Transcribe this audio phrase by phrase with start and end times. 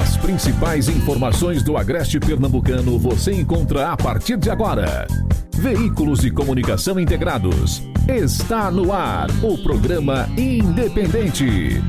[0.00, 5.06] As principais informações do Agreste Pernambucano você encontra a partir de agora.
[5.54, 7.82] Veículos de comunicação integrados.
[8.08, 11.82] Está no ar o programa Independente.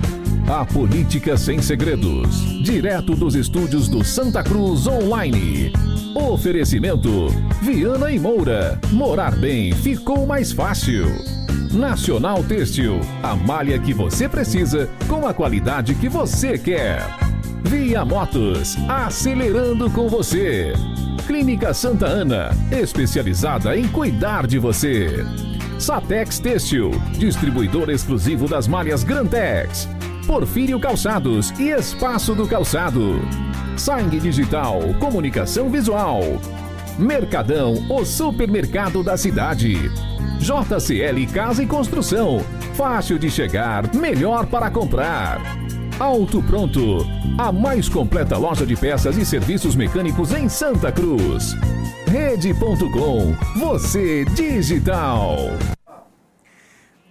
[0.50, 2.42] A política sem segredos.
[2.62, 5.72] Direto dos estúdios do Santa Cruz Online.
[6.14, 7.28] Oferecimento:
[7.62, 8.82] Viana e Moura.
[8.92, 11.06] Morar bem ficou mais fácil.
[11.72, 13.00] Nacional Têxtil.
[13.24, 17.33] A malha que você precisa com a qualidade que você quer.
[17.64, 18.78] Via Motos.
[18.88, 20.74] Acelerando com você.
[21.26, 22.52] Clínica Santa Ana.
[22.72, 25.26] Especializada em cuidar de você.
[25.80, 26.92] Satex Têxtil.
[27.18, 29.88] Distribuidor exclusivo das malhas Grantex.
[30.28, 33.22] Porfírio Calçados e Espaço do Calçado.
[33.78, 36.22] Sangue Digital, Comunicação Visual.
[36.98, 39.92] Mercadão, o supermercado da cidade.
[40.40, 42.44] JCL Casa e Construção.
[42.76, 45.42] Fácil de chegar, melhor para comprar.
[46.00, 47.06] Auto Pronto,
[47.38, 51.54] a mais completa loja de peças e serviços mecânicos em Santa Cruz.
[52.08, 55.38] Rede.com, você digital.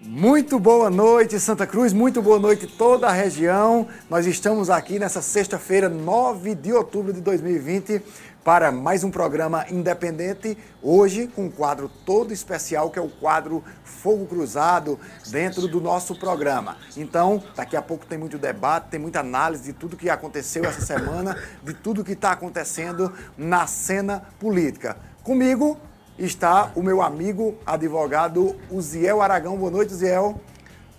[0.04, 1.92] Muito boa noite, Santa Cruz.
[1.92, 3.86] Muito boa noite, toda a região.
[4.10, 8.02] Nós estamos aqui nessa sexta-feira, 9 de outubro de 2020,
[8.44, 10.58] para mais um programa independente.
[10.82, 14.98] Hoje, com um quadro todo especial, que é o quadro Fogo Cruzado,
[15.28, 16.76] dentro do nosso programa.
[16.96, 20.80] Então, daqui a pouco tem muito debate, tem muita análise de tudo que aconteceu essa
[20.80, 24.96] semana, de tudo que está acontecendo na cena política.
[25.22, 25.78] Comigo,
[26.18, 29.56] está o meu amigo advogado Uziel Aragão.
[29.56, 30.40] Boa noite, Uziel.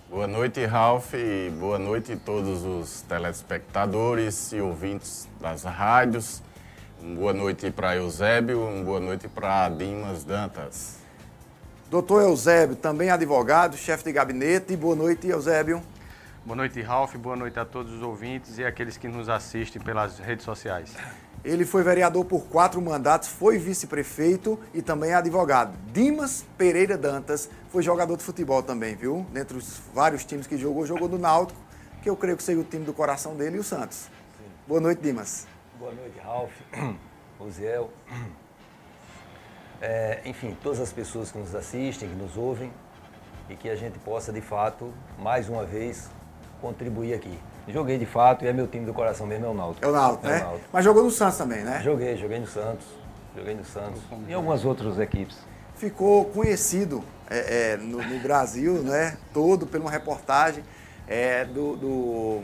[0.08, 6.40] Boa noite, Ralph, e boa noite a todos os telespectadores e ouvintes das rádios.
[7.12, 10.96] Boa noite para Eusébio, uma boa noite para Dimas Dantas.
[11.90, 14.74] Doutor Eusébio, também advogado, chefe de gabinete.
[14.74, 15.82] Boa noite, Eusébio.
[16.46, 17.14] Boa noite, Ralph.
[17.16, 20.94] Boa noite a todos os ouvintes e aqueles que nos assistem pelas redes sociais.
[21.44, 25.76] Ele foi vereador por quatro mandatos, foi vice-prefeito e também advogado.
[25.92, 29.26] Dimas Pereira Dantas foi jogador de futebol também, viu?
[29.30, 31.60] Dentre os vários times que jogou, jogou do Náutico,
[32.02, 33.98] que eu creio que seja o time do coração dele e o Santos.
[33.98, 34.44] Sim.
[34.66, 35.52] Boa noite, Dimas.
[35.78, 36.52] Boa noite, Ralf,
[37.38, 37.90] Oziel.
[39.82, 42.72] É, enfim, todas as pessoas que nos assistem, que nos ouvem
[43.50, 46.08] e que a gente possa, de fato, mais uma vez,
[46.62, 47.38] contribuir aqui.
[47.68, 49.84] Joguei de fato e é meu time do coração mesmo, é o Náutico.
[49.84, 50.38] É o Náutico, é né?
[50.38, 50.68] Náutico.
[50.72, 51.82] Mas jogou no Santos também, né?
[51.82, 52.86] Joguei, joguei no Santos.
[53.36, 54.00] Joguei no Santos.
[54.26, 55.36] E algumas outras equipes.
[55.74, 59.18] Ficou conhecido é, é, no, no, Brasil, né?
[59.34, 60.64] Todo, por uma reportagem
[61.06, 62.42] é, do, do,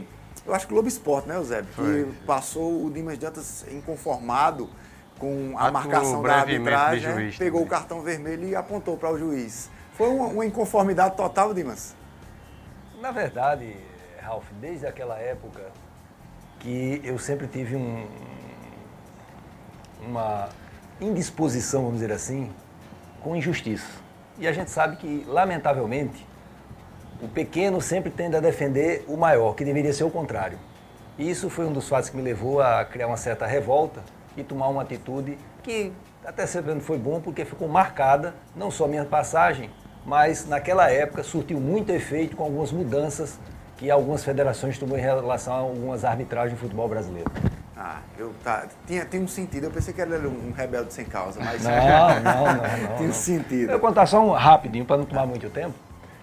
[0.51, 1.73] Eu acho que Globo Esporte, né, Eusébio?
[1.73, 4.69] Que passou o Dimas Dantas inconformado
[5.17, 7.15] com a Atuou marcação da arbitragem, né?
[7.15, 7.67] juiz pegou também.
[7.67, 9.71] o cartão vermelho e apontou para o juiz.
[9.93, 11.95] Foi uma, uma inconformidade total, Dimas?
[13.01, 13.77] Na verdade,
[14.21, 15.71] Ralf, desde aquela época
[16.59, 18.09] que eu sempre tive um,
[20.03, 20.49] uma
[21.01, 22.53] indisposição, vamos dizer assim,
[23.23, 23.87] com injustiça.
[24.37, 26.27] E a gente sabe que, lamentavelmente,
[27.23, 30.59] o pequeno sempre tende a defender o maior, que deveria ser o contrário.
[31.19, 34.01] E isso foi um dos fatos que me levou a criar uma certa revolta
[34.37, 35.93] e tomar uma atitude que
[36.25, 39.71] até sempre não foi bom, porque ficou marcada, não só a minha passagem,
[40.05, 43.39] mas naquela época surtiu muito efeito com algumas mudanças
[43.77, 47.31] que algumas federações tomou em relação a algumas arbitragens do futebol brasileiro.
[47.77, 49.65] Ah, eu tá, tinha, tem um sentido.
[49.65, 52.55] Eu pensei que era um rebelde sem causa, mas Não, não, não.
[52.91, 53.71] não, tem um sentido.
[53.71, 55.75] Eu vou contar só um rapidinho para não tomar muito tempo.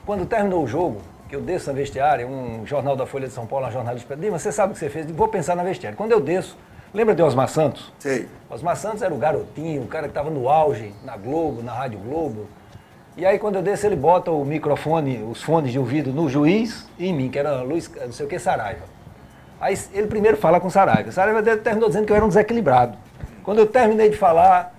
[0.07, 3.45] Quando terminou o jogo, que eu desço na vestiária, um jornal da Folha de São
[3.45, 5.05] Paulo, um jornalista, Dima, você sabe o que você fez?
[5.11, 5.97] Vou pensar na vestiária.
[5.97, 6.57] Quando eu desço,
[6.93, 7.91] lembra de Osmar Santos?
[7.99, 8.25] Sei.
[8.49, 11.99] Osmar Santos era o garotinho, o cara que estava no auge, na Globo, na Rádio
[11.99, 12.47] Globo.
[13.17, 16.87] E aí quando eu desço, ele bota o microfone, os fones de ouvido no juiz
[16.97, 18.85] e em mim, que era Luiz, não sei o que, Saraiva.
[19.59, 21.11] Aí ele primeiro fala com Saraiva.
[21.11, 22.97] Saraiva terminou dizendo que eu era um desequilibrado.
[23.43, 24.73] Quando eu terminei de falar,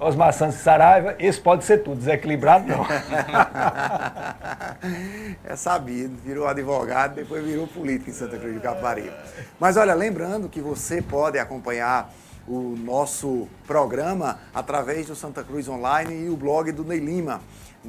[0.00, 2.86] Osmar Santos e Saraiva, esse pode ser tudo, desequilibrado não.
[5.44, 9.10] é sabido, virou advogado, depois virou político em Santa Cruz do Capibaribe.
[9.58, 12.12] Mas olha, lembrando que você pode acompanhar
[12.46, 17.40] o nosso programa através do Santa Cruz Online e o blog do Ney Lima,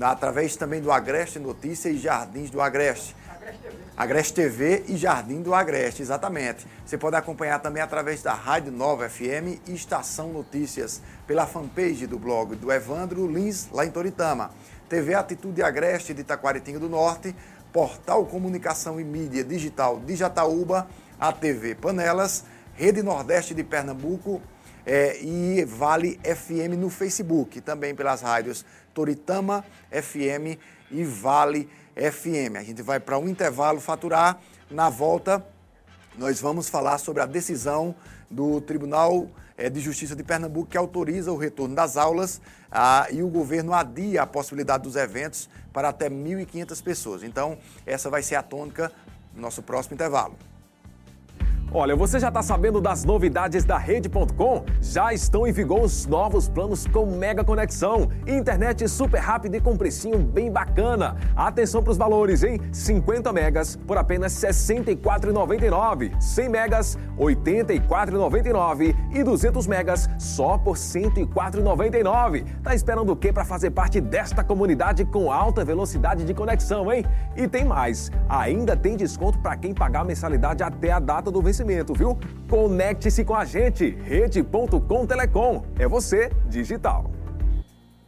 [0.01, 3.15] através também do Agreste Notícias e Jardins do Agreste.
[3.95, 6.65] Agreste TV e Jardim do Agreste, exatamente.
[6.85, 12.17] Você pode acompanhar também através da Rádio Nova FM e Estação Notícias, pela fanpage do
[12.17, 14.51] blog do Evandro Lins, lá em Toritama.
[14.87, 17.35] TV Atitude Agreste de Taquaritinga do Norte,
[17.71, 20.87] Portal Comunicação e Mídia Digital de Jataúba,
[21.19, 24.41] a TV Panelas, Rede Nordeste de Pernambuco
[24.85, 30.57] é, e Vale FM no Facebook, também pelas rádios Toritama FM
[30.89, 31.78] e Vale FM.
[32.57, 34.39] A gente vai para um intervalo faturar,
[34.71, 35.45] na volta
[36.17, 37.93] nós vamos falar sobre a decisão
[38.29, 42.41] do Tribunal eh, de Justiça de Pernambuco que autoriza o retorno das aulas
[42.71, 47.23] ah, e o governo adia a possibilidade dos eventos para até 1.500 pessoas.
[47.23, 48.91] Então, essa vai ser a tônica
[49.33, 50.37] do nosso próximo intervalo.
[51.71, 54.63] Olha, você já está sabendo das novidades da Rede.com?
[54.81, 59.77] Já estão em vigor os novos planos com mega conexão, internet super rápida e com
[59.77, 61.15] precinho bem bacana.
[61.35, 62.59] Atenção para os valores, hein?
[62.71, 70.75] 50 megas por apenas R$ 64,99, 100 megas R$ 84,99 e 200 megas só por
[70.75, 72.45] R$ 104,99.
[72.63, 77.05] Tá esperando o quê para fazer parte desta comunidade com alta velocidade de conexão, hein?
[77.37, 81.39] E tem mais, ainda tem desconto para quem pagar a mensalidade até a data do
[81.43, 82.17] vencimento conhecimento, viu?
[82.49, 85.63] Conecte-se com a gente, rede.com Telecom.
[85.77, 87.11] É você, digital.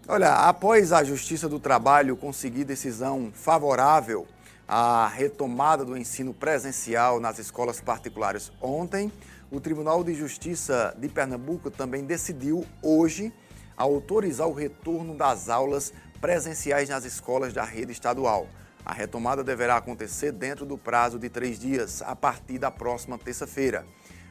[0.07, 4.25] Olha, após a Justiça do Trabalho conseguir decisão favorável
[4.67, 9.11] à retomada do ensino presencial nas escolas particulares ontem,
[9.51, 13.33] o Tribunal de Justiça de Pernambuco também decidiu hoje
[13.75, 18.47] autorizar o retorno das aulas presenciais nas escolas da rede estadual.
[18.85, 23.85] A retomada deverá acontecer dentro do prazo de três dias, a partir da próxima terça-feira.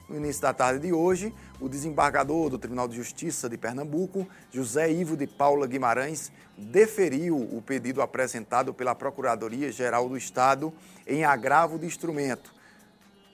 [0.09, 4.91] No início da tarde de hoje, o desembargador do Tribunal de Justiça de Pernambuco, José
[4.91, 10.75] Ivo de Paula Guimarães, deferiu o pedido apresentado pela Procuradoria-Geral do Estado
[11.07, 12.53] em agravo de instrumento.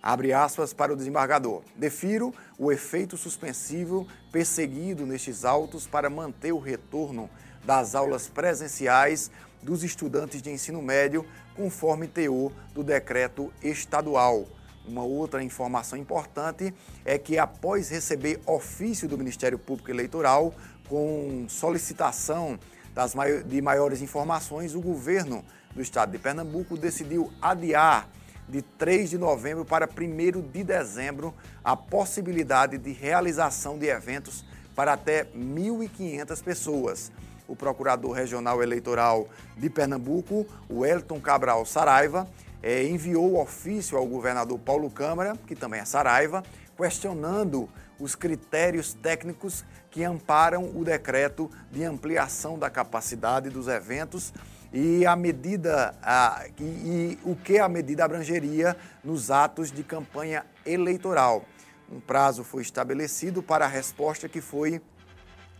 [0.02, 1.62] Abre aspas para o desembargador.
[1.74, 7.30] Defiro o efeito suspensivo perseguido nestes autos para manter o retorno
[7.64, 9.30] das aulas presenciais
[9.66, 11.26] dos estudantes de ensino médio,
[11.56, 14.46] conforme teor do decreto estadual.
[14.86, 16.72] Uma outra informação importante
[17.04, 20.54] é que, após receber ofício do Ministério Público Eleitoral
[20.88, 22.56] com solicitação
[22.94, 23.12] das,
[23.44, 28.08] de maiores informações, o governo do estado de Pernambuco decidiu adiar
[28.48, 31.34] de 3 de novembro para 1 de dezembro
[31.64, 34.44] a possibilidade de realização de eventos
[34.76, 37.10] para até 1.500 pessoas
[37.48, 42.28] o Procurador Regional Eleitoral de Pernambuco, o Elton Cabral Saraiva,
[42.62, 46.42] é, enviou ofício ao governador Paulo Câmara, que também é Saraiva,
[46.76, 54.32] questionando os critérios técnicos que amparam o decreto de ampliação da capacidade dos eventos
[54.72, 60.44] e a medida a, e, e o que a medida abrangeria nos atos de campanha
[60.66, 61.44] eleitoral.
[61.90, 64.82] Um prazo foi estabelecido para a resposta que foi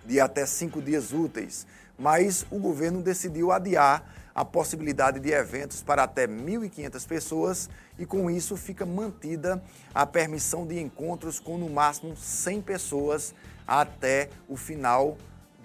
[0.06, 1.66] de até cinco dias úteis,
[1.98, 4.04] mas o governo decidiu adiar
[4.34, 9.62] a possibilidade de eventos para até 1.500 pessoas e, com isso, fica mantida
[9.94, 13.34] a permissão de encontros com no máximo 100 pessoas
[13.66, 15.16] até o final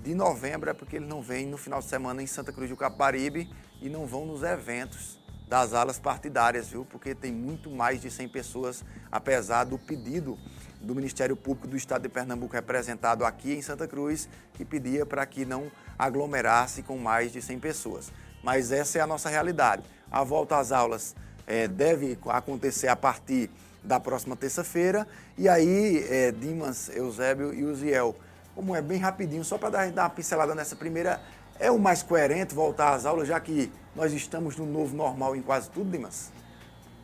[0.01, 2.77] de novembro, é porque eles não vêm no final de semana em Santa Cruz do
[2.77, 3.47] Caparibe
[3.81, 5.20] e não vão nos eventos
[5.51, 6.85] das alas partidárias, viu?
[6.85, 10.39] Porque tem muito mais de 100 pessoas, apesar do pedido
[10.79, 15.25] do Ministério Público do Estado de Pernambuco, representado aqui em Santa Cruz, que pedia para
[15.25, 15.69] que não
[15.99, 18.13] aglomerasse com mais de 100 pessoas.
[18.41, 19.83] Mas essa é a nossa realidade.
[20.09, 21.13] A volta às aulas
[21.45, 23.49] é, deve acontecer a partir
[23.83, 25.05] da próxima terça-feira.
[25.37, 28.15] E aí, é, Dimas, Eusébio e Uziel,
[28.55, 31.19] como é bem rapidinho, só para dar, dar uma pincelada nessa primeira,
[31.61, 35.41] é o mais coerente voltar às aulas, já que nós estamos no novo normal em
[35.43, 36.31] quase tudo, Dimas?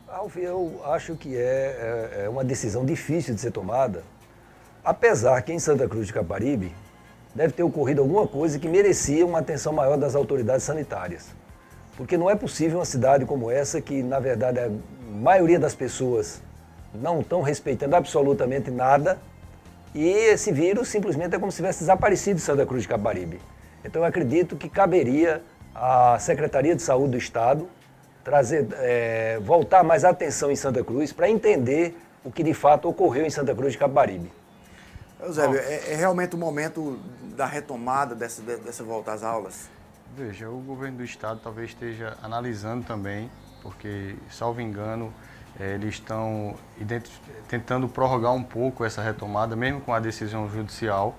[0.08, 4.02] Alf, eu acho que é, é, é, uma decisão difícil de ser tomada,
[4.84, 6.74] apesar que em Santa Cruz de Caparibe
[7.34, 11.28] deve ter ocorrido alguma coisa que merecia uma atenção maior das autoridades sanitárias.
[11.96, 14.70] Porque não é possível uma cidade como essa, que na verdade a
[15.08, 16.42] maioria das pessoas
[16.92, 19.18] não estão respeitando absolutamente nada,
[19.94, 23.40] e esse vírus simplesmente é como se tivesse desaparecido de Santa Cruz de Caparibe.
[23.84, 25.42] Então eu acredito que caberia
[25.74, 27.68] à Secretaria de Saúde do Estado
[28.24, 33.24] trazer, é, voltar mais atenção em Santa Cruz para entender o que de fato ocorreu
[33.24, 34.30] em Santa Cruz de Caparibe.
[35.20, 36.98] Eusébio, é, é, realmente o momento
[37.36, 39.68] da retomada dessa, dessa volta às aulas?
[40.16, 43.30] Veja, o governo do estado talvez esteja analisando também,
[43.62, 45.12] porque, salvo engano,
[45.58, 46.54] é, eles estão
[47.48, 51.16] tentando prorrogar um pouco essa retomada, mesmo com a decisão judicial,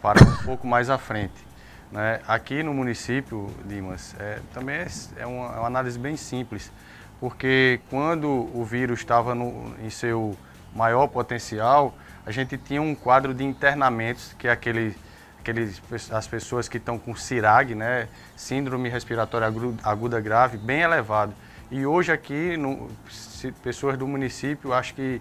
[0.00, 1.49] para um pouco mais à frente.
[1.90, 2.20] Né?
[2.26, 6.70] Aqui no município, Dimas, é, também é, é, uma, é, uma, análise bem simples,
[7.18, 9.34] porque quando o vírus estava
[9.82, 10.36] em seu
[10.74, 11.94] maior potencial,
[12.24, 14.96] a gente tinha um quadro de internamentos, que é aquele,
[15.40, 15.82] aqueles,
[16.12, 18.08] as pessoas que estão com CIRAG, né?
[18.36, 21.34] Síndrome Respiratória Aguda Grave, bem elevado.
[21.70, 22.88] E hoje aqui, no,
[23.62, 25.20] pessoas do município, acho que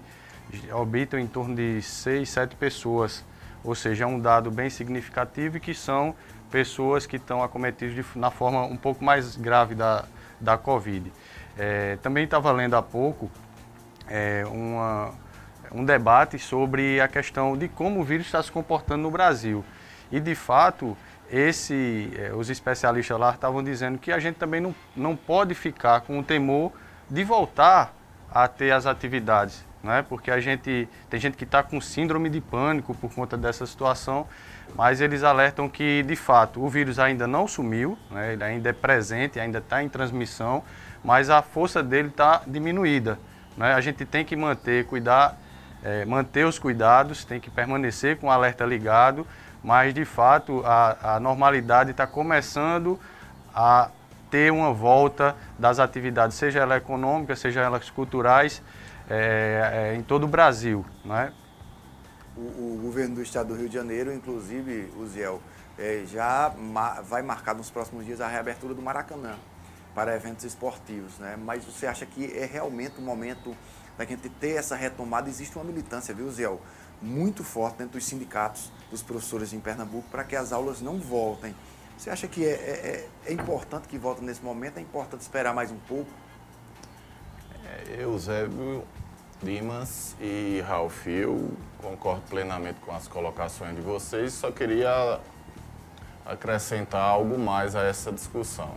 [0.71, 3.23] habitam em torno de 6, 7 pessoas,
[3.63, 6.15] ou seja, é um dado bem significativo e que são
[6.49, 10.05] pessoas que estão acometidas de, na forma um pouco mais grave da,
[10.39, 11.11] da Covid.
[11.57, 13.29] É, também estava lendo há pouco
[14.07, 15.13] é, uma,
[15.71, 19.63] um debate sobre a questão de como o vírus está se comportando no Brasil.
[20.11, 20.97] E, de fato,
[21.31, 26.01] esse, é, os especialistas lá estavam dizendo que a gente também não, não pode ficar
[26.01, 26.71] com o temor
[27.09, 27.93] de voltar
[28.31, 30.05] a ter as atividades, né?
[30.07, 34.27] porque a gente tem gente que está com síndrome de pânico por conta dessa situação,
[34.75, 38.33] mas eles alertam que, de fato, o vírus ainda não sumiu, né?
[38.33, 40.63] ele ainda é presente, ainda está em transmissão,
[41.03, 43.19] mas a força dele está diminuída.
[43.57, 43.73] Né?
[43.73, 45.37] A gente tem que manter, cuidar,
[45.83, 49.25] é, manter os cuidados, tem que permanecer com o alerta ligado,
[49.63, 52.99] mas de fato a, a normalidade está começando
[53.53, 53.89] a
[54.29, 58.61] ter uma volta das atividades, seja elas econômicas, seja elas culturais,
[59.09, 60.85] é, é, em todo o Brasil.
[61.03, 61.31] Não é?
[62.39, 65.41] O, o, governo do estado do Rio de Janeiro, inclusive, o Ziel,
[65.77, 69.37] é, já ma vai marcar nos próximos dias a reabertura do Maracanã
[69.93, 71.17] para eventos esportivos.
[71.19, 71.37] Né?
[71.37, 73.55] Mas você acha que é realmente o momento
[73.97, 75.29] da gente ter essa retomada?
[75.29, 76.61] Existe uma militância, viu, Ziel?
[77.01, 81.53] Muito forte dentro dos sindicatos dos professores em Pernambuco para que as aulas não voltem.
[81.97, 84.77] Você acha que é, é, é, é importante que volte nesse momento?
[84.77, 86.09] É importante esperar mais um pouco?
[87.65, 88.85] É, Eusébio
[89.41, 95.17] Dimas e Ralf, eu concordo plenamente com as colocações de vocês, só queria
[96.25, 98.71] acrescentar algo mais a essa discussão.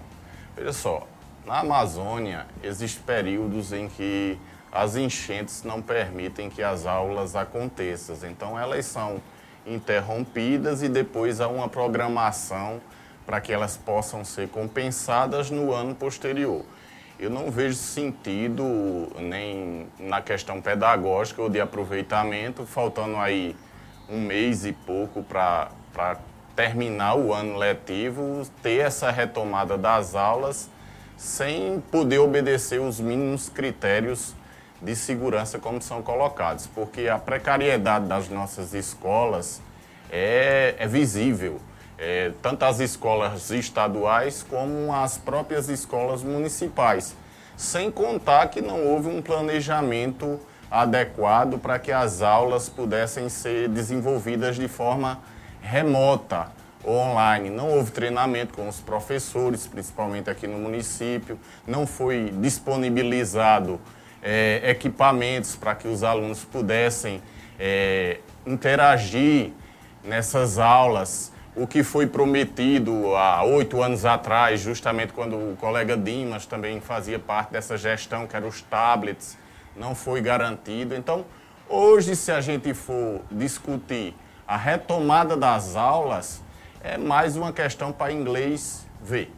[0.55, 1.05] Veja só,
[1.45, 4.39] na Amazônia existem períodos em que
[4.71, 9.21] as enchentes não permitem que as aulas aconteçam, então elas são
[9.67, 12.81] interrompidas e depois há uma programação
[13.27, 16.65] para que elas possam ser compensadas no ano posterior.
[17.23, 18.65] Eu não vejo sentido
[19.17, 23.55] nem na questão pedagógica ou de aproveitamento, faltando aí
[24.11, 25.71] um mês e pouco para
[26.57, 30.69] terminar o ano letivo, ter essa retomada das aulas
[31.17, 34.35] sem poder obedecer os mínimos critérios
[34.83, 39.63] de segurança como são colocados, porque a precariedade das nossas escolas
[40.11, 41.61] é, é visível,
[42.05, 47.15] é, tanto as escolas estaduais como as próprias escolas municipais,
[47.57, 54.57] sem contar que não houve um planejamento adequado para que as aulas pudessem ser desenvolvidas
[54.57, 55.21] de forma
[55.61, 56.49] remota
[56.83, 57.51] ou online.
[57.51, 63.81] Não houve treinamento com os professores, principalmente aqui no município, não foi disponibilizado
[64.21, 67.23] é, equipamentos para que os alunos pudessem
[67.61, 69.53] é, interagir
[70.03, 71.32] nessas aulas.
[71.55, 77.19] O que foi prometido há oito anos atrás, justamente quando o colega Dimas também fazia
[77.19, 79.37] parte dessa gestão, que eram os tablets,
[79.77, 80.95] não foi garantido.
[80.95, 81.27] Então,
[81.69, 84.15] hoje, se a gente for discutir
[84.47, 86.43] a retomada das aulas,
[86.83, 89.31] é mais uma questão para inglês ver.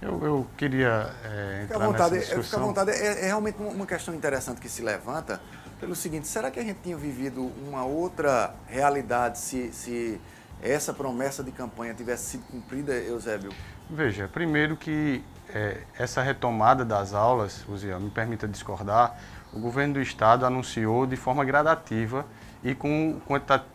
[0.00, 2.42] Eu, eu queria é, entrar fica à vontade, nessa discussão.
[2.42, 2.90] Fica à vontade.
[2.92, 5.38] É, é, realmente uma questão interessante que se levanta
[5.78, 10.20] pelo seguinte, será que a gente tinha vivido uma outra realidade se, se
[10.62, 13.50] essa promessa de campanha tivesse sido cumprida, Eusébio?
[13.88, 19.18] Veja, primeiro que é, essa retomada das aulas, Uziel, me permita discordar,
[19.52, 22.24] o governo do estado anunciou de forma gradativa
[22.62, 23.20] e com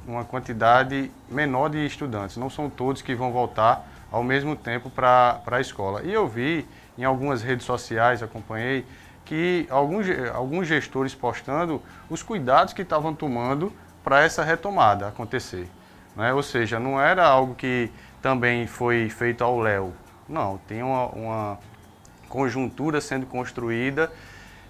[0.08, 2.38] uma quantidade menor de estudantes.
[2.38, 6.02] Não são todos que vão voltar ao mesmo tempo para a escola.
[6.04, 6.66] E eu vi
[6.98, 8.86] em algumas redes sociais, acompanhei,
[9.26, 13.74] que alguns, alguns gestores postando os cuidados que estavam tomando
[14.04, 15.68] para essa retomada acontecer.
[16.16, 16.34] Né?
[16.34, 17.92] Ou seja, não era algo que
[18.22, 19.94] também foi feito ao léu.
[20.28, 21.60] Não, tem uma, uma
[22.28, 24.12] conjuntura sendo construída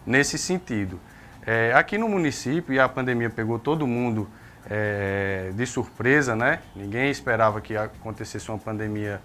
[0.06, 1.00] nesse sentido.
[1.46, 4.28] É, aqui no município, e a pandemia pegou todo mundo
[4.70, 6.60] é, de surpresa, né?
[6.76, 9.22] Ninguém esperava que acontecesse uma pandemia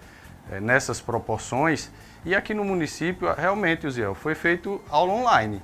[0.51, 1.91] é, nessas proporções.
[2.23, 5.61] E aqui no município, realmente, Uziel, foi feito aula online.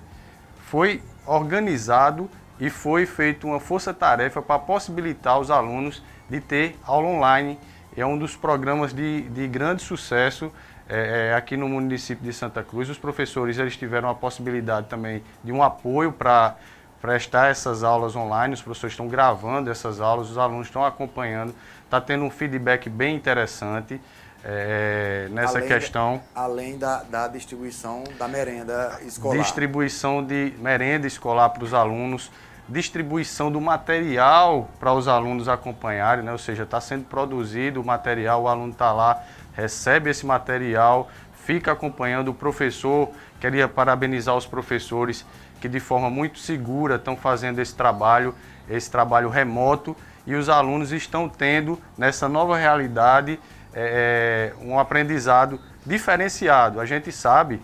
[0.65, 7.59] Foi organizado e foi feita uma força-tarefa para possibilitar os alunos de ter aula online.
[7.95, 10.51] É um dos programas de, de grande sucesso
[10.89, 12.89] é, é, aqui no município de Santa Cruz.
[12.89, 16.55] Os professores eles tiveram a possibilidade também de um apoio para
[17.01, 18.53] prestar essas aulas online.
[18.53, 21.53] Os professores estão gravando essas aulas, os alunos estão acompanhando.
[21.83, 23.99] Está tendo um feedback bem interessante
[24.43, 26.21] é, nessa além questão.
[26.33, 29.37] Além da, da distribuição da merenda escolar.
[29.37, 32.31] Distribuição de merenda escolar para os alunos
[32.69, 36.31] distribuição do material para os alunos acompanharem, né?
[36.31, 39.23] ou seja, está sendo produzido o material, o aluno está lá
[39.57, 43.09] recebe esse material, fica acompanhando o professor.
[43.41, 45.25] Queria parabenizar os professores
[45.59, 48.35] que de forma muito segura estão fazendo esse trabalho,
[48.69, 49.97] esse trabalho remoto,
[50.27, 53.39] e os alunos estão tendo nessa nova realidade
[53.73, 56.79] é, é um aprendizado diferenciado.
[56.79, 57.59] A gente sabe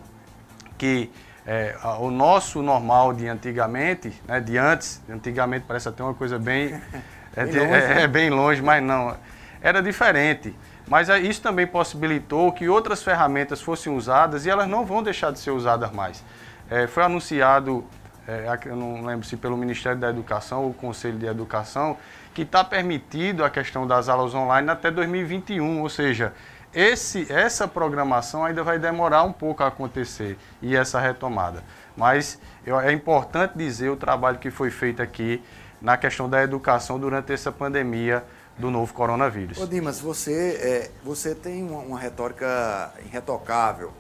[0.77, 1.12] que
[1.45, 6.79] é, o nosso normal de antigamente, né, de antes, antigamente parece até uma coisa bem,
[7.35, 9.15] é, bem longe, é, é, bem longe, mas não,
[9.62, 10.55] era diferente.
[10.88, 15.39] Mas isso também possibilitou que outras ferramentas fossem usadas e elas não vão deixar de
[15.39, 16.23] ser usadas mais.
[16.69, 17.85] É, foi anunciado,
[18.27, 21.97] é, eu não lembro se pelo Ministério da Educação ou o Conselho de Educação,
[22.33, 26.33] que está permitido a questão das aulas online até 2021, ou seja,
[26.73, 31.63] esse, essa programação ainda vai demorar um pouco a acontecer e essa retomada.
[31.95, 35.43] Mas eu, é importante dizer o trabalho que foi feito aqui
[35.81, 38.23] na questão da educação durante essa pandemia
[38.57, 39.59] do novo coronavírus.
[39.59, 43.91] Ô Dimas, você, é, você tem uma, uma, retórica irretocável.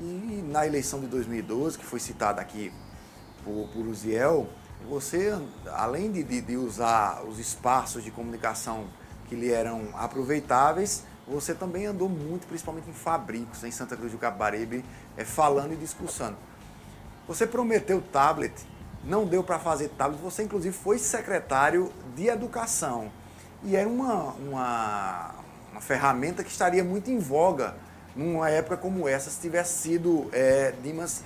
[0.00, 2.72] E na eleição de 2012, que foi citada aqui
[3.44, 4.48] por, por Uziel,
[4.88, 5.36] você,
[5.72, 8.86] além de, de, de usar os espaços de comunicação
[9.28, 14.18] que lhe eram aproveitáveis, você também andou muito, principalmente em fabricos, em Santa Cruz do
[14.18, 14.84] Capibaribe,
[15.16, 16.36] é, falando e discussando.
[17.26, 18.52] Você prometeu tablet,
[19.04, 23.10] não deu para fazer tablet, você inclusive foi secretário de Educação.
[23.62, 25.34] E era uma, uma,
[25.72, 27.74] uma ferramenta que estaria muito em voga
[28.14, 31.24] numa época como essa, se tivesse sido, é, Dimas,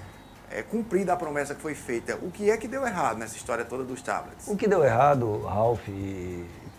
[0.50, 2.16] é, cumprida a promessa que foi feita.
[2.22, 4.46] O que é que deu errado nessa história toda dos tablets?
[4.46, 5.86] O que deu errado, Ralph,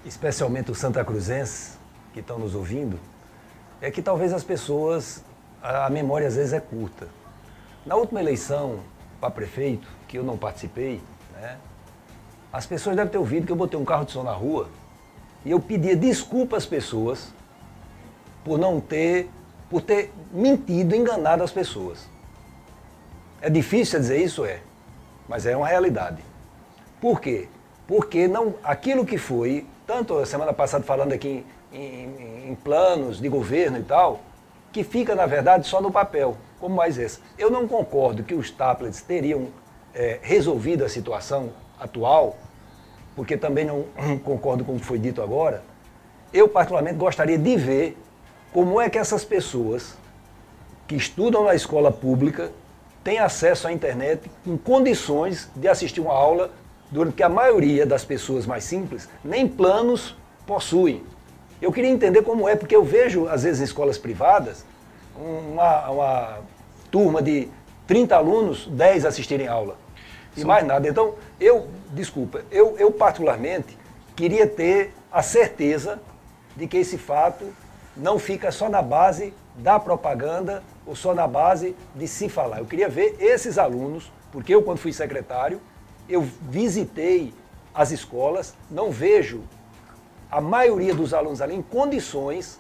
[0.06, 1.79] especialmente os Santa Cruzenses,
[2.14, 3.00] que estão nos ouvindo,
[3.82, 5.24] é que talvez as pessoas,
[5.62, 7.08] a memória às vezes é curta.
[7.86, 8.80] Na última eleição
[9.20, 11.02] para prefeito, que eu não participei,
[11.34, 11.58] né,
[12.52, 14.70] as pessoas devem ter ouvido que eu botei um carro de som na rua
[15.46, 17.32] e eu pedia desculpa às pessoas
[18.44, 19.30] por não ter,
[19.70, 22.08] por ter mentido, enganado as pessoas.
[23.42, 24.60] É difícil dizer isso, é,
[25.28, 26.24] mas é uma realidade.
[27.00, 27.48] Por quê?
[27.88, 33.30] Porque não, aquilo que foi, tanto a semana passada falando aqui em, em, planos de
[33.30, 34.22] governo e tal,
[34.72, 37.20] que fica, na verdade, só no papel, como mais esse.
[37.38, 39.48] Eu não concordo que os tablets teriam
[39.94, 41.50] é, resolvido a situação
[41.80, 42.38] atual,
[43.16, 43.86] porque também não
[44.24, 45.64] concordo com o que foi dito agora.
[46.32, 47.98] Eu, particularmente, gostaria de ver
[48.54, 49.98] como é que essas pessoas
[50.88, 52.52] que estudam na escola pública
[53.04, 56.52] têm acesso à internet em condições de assistir uma aula,
[56.92, 61.04] durante que a maioria das pessoas mais simples nem planos possuem.
[61.62, 64.66] Eu queria entender como é, porque eu vejo, às vezes, em escolas privadas,
[65.16, 66.40] uma, uma
[66.90, 67.50] turma de
[67.86, 69.78] 30 alunos, 10 assistirem aula.
[70.38, 70.46] E Sim.
[70.46, 70.88] mais nada.
[70.88, 73.78] Então, eu, desculpa, eu, eu particularmente
[74.16, 76.00] queria ter a certeza
[76.56, 77.46] de que esse fato
[77.96, 82.60] não fica só na base da propaganda ou só na base de se falar.
[82.60, 85.60] Eu queria ver esses alunos, porque eu, quando fui secretário,
[86.08, 87.34] eu visitei
[87.74, 89.42] as escolas, não vejo
[90.32, 92.60] a maioria dos alunos ali em condições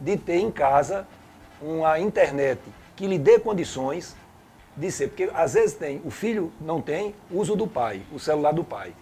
[0.00, 1.06] de ter em casa
[1.60, 2.60] uma internet
[2.96, 4.16] que lhe dê condições
[4.76, 5.08] de ser.
[5.08, 8.94] Porque às vezes tem, o filho não tem uso do pai, o celular do pai.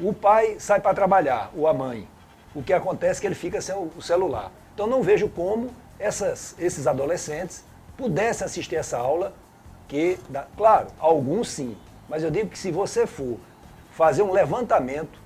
[0.00, 2.08] O pai sai para trabalhar, ou a mãe.
[2.54, 4.50] O que acontece é que ele fica sem o celular.
[4.74, 7.64] Então não vejo como essas, esses adolescentes
[7.96, 9.32] pudessem assistir essa aula,
[9.88, 10.18] que,
[10.56, 11.76] claro, alguns sim,
[12.08, 13.38] mas eu digo que se você for
[13.92, 15.18] fazer um levantamento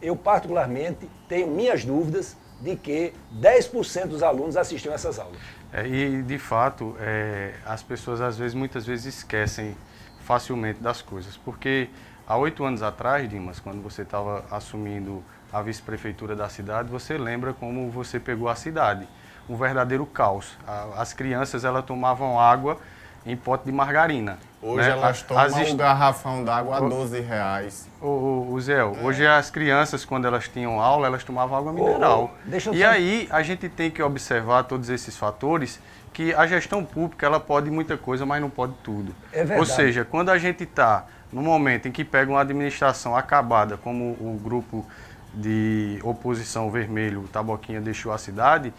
[0.00, 5.38] eu particularmente tenho minhas dúvidas de que 10% dos alunos assistiam essas aulas.
[5.72, 9.76] É, e de fato, é, as pessoas às vezes, muitas vezes esquecem
[10.20, 11.88] facilmente das coisas, porque
[12.26, 17.52] há oito anos atrás, Dimas, quando você estava assumindo a vice-prefeitura da cidade, você lembra
[17.52, 19.08] como você pegou a cidade,
[19.48, 20.58] um verdadeiro caos.
[20.96, 22.78] As crianças elas tomavam água
[23.24, 24.38] em pote de margarina.
[24.60, 24.90] Hoje né?
[24.90, 27.88] elas tomam as um garrafão d'água a 12 reais.
[28.00, 28.84] O, o, o Zé, é.
[28.84, 32.34] hoje as crianças, quando elas tinham aula, elas tomavam água mineral.
[32.44, 35.80] Oh, e aí a gente tem que observar todos esses fatores
[36.12, 39.14] que a gestão pública ela pode muita coisa, mas não pode tudo.
[39.32, 39.60] É verdade.
[39.60, 44.16] Ou seja, quando a gente está no momento em que pega uma administração acabada, como
[44.20, 44.84] o grupo
[45.32, 48.72] de oposição vermelho, o Taboquinha deixou a cidade,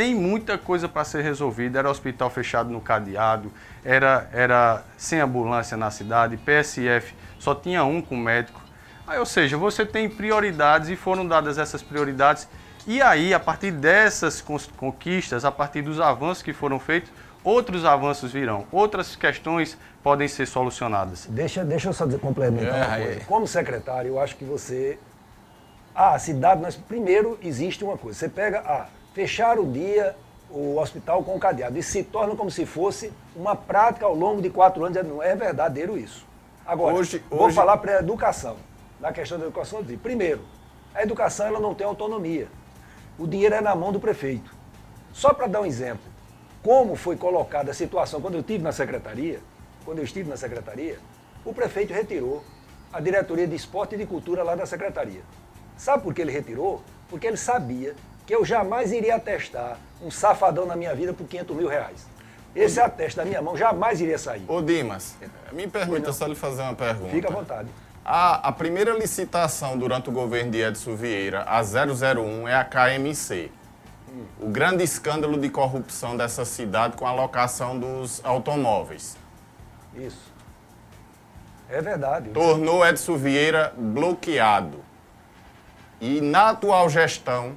[0.00, 1.78] tem muita coisa para ser resolvida.
[1.78, 3.52] Era hospital fechado no cadeado,
[3.84, 8.62] era, era sem ambulância na cidade, PSF só tinha um com médico.
[9.06, 12.48] Aí, ou seja, você tem prioridades e foram dadas essas prioridades.
[12.86, 14.42] E aí, a partir dessas
[14.74, 17.12] conquistas, a partir dos avanços que foram feitos,
[17.44, 21.26] outros avanços virão, outras questões podem ser solucionadas.
[21.28, 23.24] Deixa, deixa eu só complementar é, uma coisa.
[23.26, 24.98] Como secretário, eu acho que você.
[25.94, 28.18] Ah, a cidade, mas primeiro existe uma coisa.
[28.18, 28.62] Você pega.
[28.64, 30.16] Ah, fechar o dia
[30.50, 31.78] o hospital com cadeado.
[31.78, 35.06] E se torna como se fosse uma prática ao longo de quatro anos.
[35.06, 36.26] Não é verdadeiro isso.
[36.66, 37.54] Agora, hoje, vou hoje...
[37.54, 38.56] falar para a educação.
[38.98, 40.42] Na questão da educação, primeiro,
[40.94, 42.48] a educação ela não tem autonomia.
[43.18, 44.54] O dinheiro é na mão do prefeito.
[45.12, 46.04] Só para dar um exemplo,
[46.62, 49.40] como foi colocada a situação quando eu estive na secretaria,
[49.84, 50.98] quando eu estive na secretaria,
[51.44, 52.44] O prefeito retirou
[52.92, 55.22] a diretoria de esporte e de cultura lá da secretaria.
[55.76, 56.82] Sabe por que ele retirou?
[57.08, 57.94] Porque ele sabia
[58.30, 62.06] que eu jamais iria atestar um safadão na minha vida por 500 mil reais.
[62.54, 64.44] Esse ateste da minha mão jamais iria sair.
[64.46, 65.16] Ô Dimas,
[65.50, 67.10] me permita só lhe fazer uma pergunta.
[67.10, 67.68] Fica à vontade.
[68.04, 73.50] A, a primeira licitação durante o governo de Edson Vieira, a 001, é a KMC.
[74.38, 79.16] O grande escândalo de corrupção dessa cidade com a locação dos automóveis.
[79.92, 80.32] Isso.
[81.68, 82.30] É verdade.
[82.30, 84.84] Tornou Edson Vieira bloqueado.
[86.00, 87.56] E na atual gestão,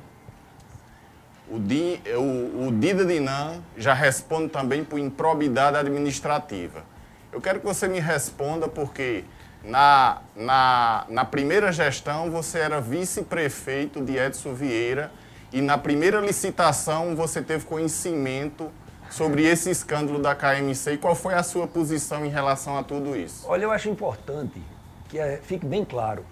[1.53, 6.83] o, Di, o, o Dida Dinan já responde também por improbidade administrativa.
[7.31, 9.23] Eu quero que você me responda porque
[9.63, 15.11] na, na, na primeira gestão você era vice-prefeito de Edson Vieira
[15.51, 18.71] e na primeira licitação você teve conhecimento
[19.11, 23.15] sobre esse escândalo da KMC e qual foi a sua posição em relação a tudo
[23.15, 23.45] isso?
[23.47, 24.59] Olha, eu acho importante
[25.07, 26.25] que é, fique bem claro: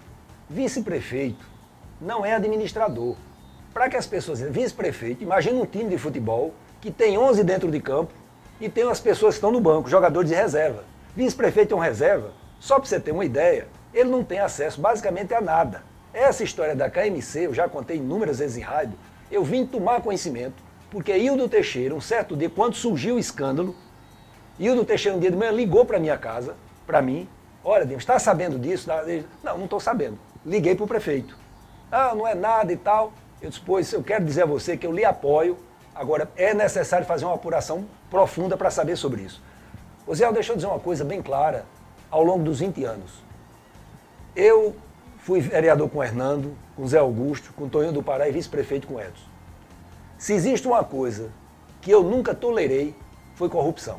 [0.50, 1.46] vice-prefeito
[2.00, 3.14] não é administrador.
[3.72, 7.80] Para que as pessoas, vice-prefeito, imagina um time de futebol que tem 11 dentro de
[7.80, 8.12] campo
[8.60, 10.84] e tem as pessoas que estão no banco, jogadores de reserva.
[11.16, 15.32] Vice-prefeito é um reserva, só para você ter uma ideia, ele não tem acesso basicamente
[15.32, 15.82] a nada.
[16.12, 18.98] Essa história da KMC, eu já contei inúmeras vezes em rádio,
[19.30, 23.74] eu vim tomar conhecimento, porque Hildo Teixeira, um certo dia, quando surgiu o escândalo,
[24.60, 26.54] Hildo Teixeira um dia de manhã ligou para minha casa,
[26.86, 27.26] para mim,
[27.64, 28.90] olha, Deus, está sabendo disso?
[29.42, 30.18] Não, não estou sabendo.
[30.44, 31.38] Liguei para o prefeito.
[31.90, 33.12] Ah, não é nada e tal.
[33.42, 35.58] Eu disse, pois eu quero dizer a você que eu lhe apoio,
[35.92, 39.42] agora é necessário fazer uma apuração profunda para saber sobre isso.
[40.06, 41.66] O Zé, deixa eu dizer uma coisa bem clara,
[42.08, 43.10] ao longo dos 20 anos.
[44.36, 44.76] Eu
[45.18, 49.00] fui vereador com Hernando, com Zé Augusto, com o Tonho do Pará e vice-prefeito com
[49.00, 49.26] Edson.
[50.16, 51.30] Se existe uma coisa
[51.80, 52.94] que eu nunca tolerei,
[53.34, 53.98] foi corrupção.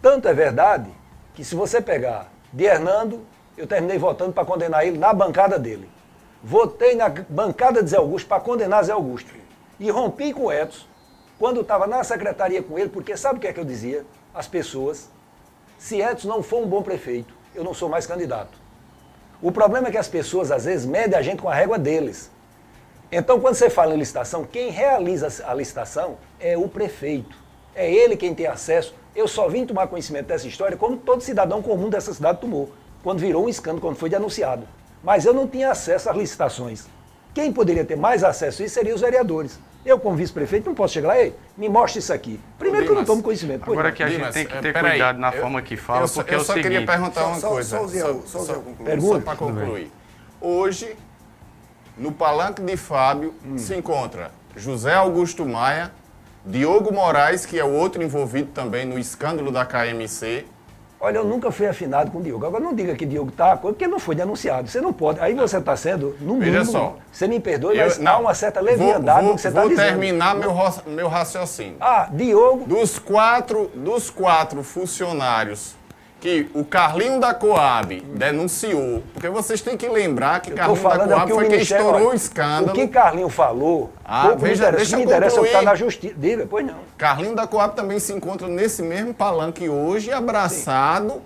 [0.00, 0.90] Tanto é verdade
[1.34, 3.20] que se você pegar de Hernando,
[3.56, 5.90] eu terminei votando para condenar ele na bancada dele.
[6.42, 9.30] Votei na bancada de Zé Augusto para condenar Zé Augusto.
[9.78, 10.86] E rompi com o Edson
[11.38, 14.06] quando estava na secretaria com ele, porque sabe o que é que eu dizia?
[14.34, 15.10] As pessoas,
[15.78, 18.58] se Edson não for um bom prefeito, eu não sou mais candidato.
[19.42, 22.30] O problema é que as pessoas, às vezes, medem a gente com a régua deles.
[23.12, 27.36] Então, quando você fala em licitação, quem realiza a licitação é o prefeito.
[27.74, 28.94] É ele quem tem acesso.
[29.14, 32.70] Eu só vim tomar conhecimento dessa história como todo cidadão comum dessa cidade tomou,
[33.02, 34.66] quando virou um escândalo, quando foi denunciado
[35.02, 36.86] mas eu não tinha acesso às licitações.
[37.32, 39.58] Quem poderia ter mais acesso a isso seriam os vereadores.
[39.84, 42.38] Eu, como vice-prefeito, não posso chegar lá, ei, me mostre isso aqui.
[42.58, 43.62] Primeiro que eu não tomo conhecimento.
[43.64, 43.96] Agora não.
[43.96, 46.08] que a gente Dimas, tem que ter cuidado aí, na eu, forma que fala, eu,
[46.08, 46.70] porque eu é o só seguinte...
[46.70, 47.78] queria perguntar uma só, coisa.
[47.78, 49.00] Só, só, só, só, concluir.
[49.00, 49.92] Só para concluir.
[50.38, 50.96] Hoje,
[51.96, 53.56] no palanque de Fábio, hum.
[53.56, 55.92] se encontra José Augusto Maia,
[56.44, 60.44] Diogo Moraes, que é o outro envolvido também no escândalo da KMC,
[61.02, 62.44] Olha, eu nunca fui afinado com o Diogo.
[62.44, 64.68] Agora não diga que Diogo está, porque não foi denunciado.
[64.68, 65.18] Você não pode.
[65.18, 68.34] Aí você está sendo, no mínimo, Veja só, você me perdoe, mas não, há uma
[68.34, 69.76] certa leviandade vou, no que você está dizendo.
[69.78, 70.54] Vou terminar meu,
[70.86, 71.76] meu raciocínio.
[71.80, 72.66] Ah, Diogo...
[72.66, 75.79] Dos quatro, dos quatro funcionários
[76.20, 81.32] que o Carlinho da Coab denunciou, porque vocês têm que lembrar que Carlinho da Coab
[81.32, 82.70] foi quem estourou o escândalo.
[82.70, 86.14] O que Carlinho falou, ah, veja, deixa me interessa é o que está na justiça.
[86.16, 86.76] Diga, pois não.
[86.98, 91.14] Carlinho da Coab também se encontra nesse mesmo palanque hoje, abraçado.
[91.14, 91.20] Sim.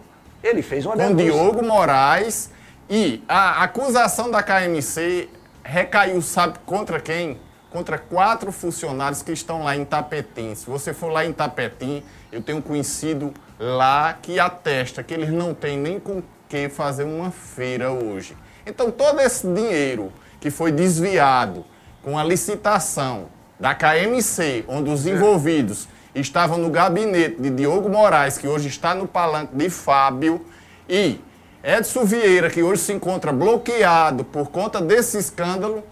[0.45, 1.33] Ele fez uma com denúncia.
[1.33, 2.51] Diogo Moraes
[2.89, 5.29] e a acusação da KMC
[5.65, 7.41] recaiu, sabe contra quem?
[7.71, 10.55] Contra quatro funcionários que estão lá em Tapetim.
[10.55, 15.55] Se você for lá em Tapetim, eu tenho conhecido lá que atesta que eles não
[15.55, 18.37] têm nem com que fazer uma feira hoje.
[18.67, 21.65] Então todo esse dinheiro que foi desviado
[22.03, 23.27] com a licitação
[23.59, 29.07] da KMC, onde os envolvidos estavam no gabinete de Diogo Moraes, que hoje está no
[29.07, 30.45] palanque de Fábio,
[30.89, 31.21] e
[31.63, 35.83] Edson Vieira, que hoje se encontra bloqueado por conta desse escândalo,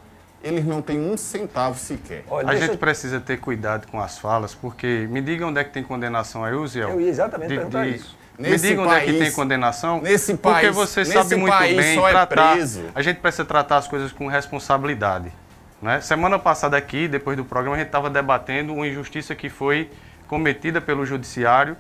[0.43, 2.25] eles não têm um centavo sequer.
[2.29, 2.79] Olha, a gente eu...
[2.79, 6.55] precisa ter cuidado com as falas, porque me diga onde é que tem condenação aí,
[6.55, 6.91] Uziel.
[6.91, 7.97] Eu ia exatamente de, perguntar de...
[7.97, 8.17] isso.
[8.39, 10.01] Nesse me diga onde é que tem condenação.
[10.01, 12.59] Nesse país, porque você sabe muito bem é tratar.
[12.59, 12.63] É
[12.95, 15.33] a gente precisa tratar as coisas com responsabilidade.
[15.81, 16.01] Né?
[16.01, 19.91] Semana passada aqui, depois do programa, a gente estava debatendo uma injustiça que foi
[20.29, 21.77] cometida pelo judiciário,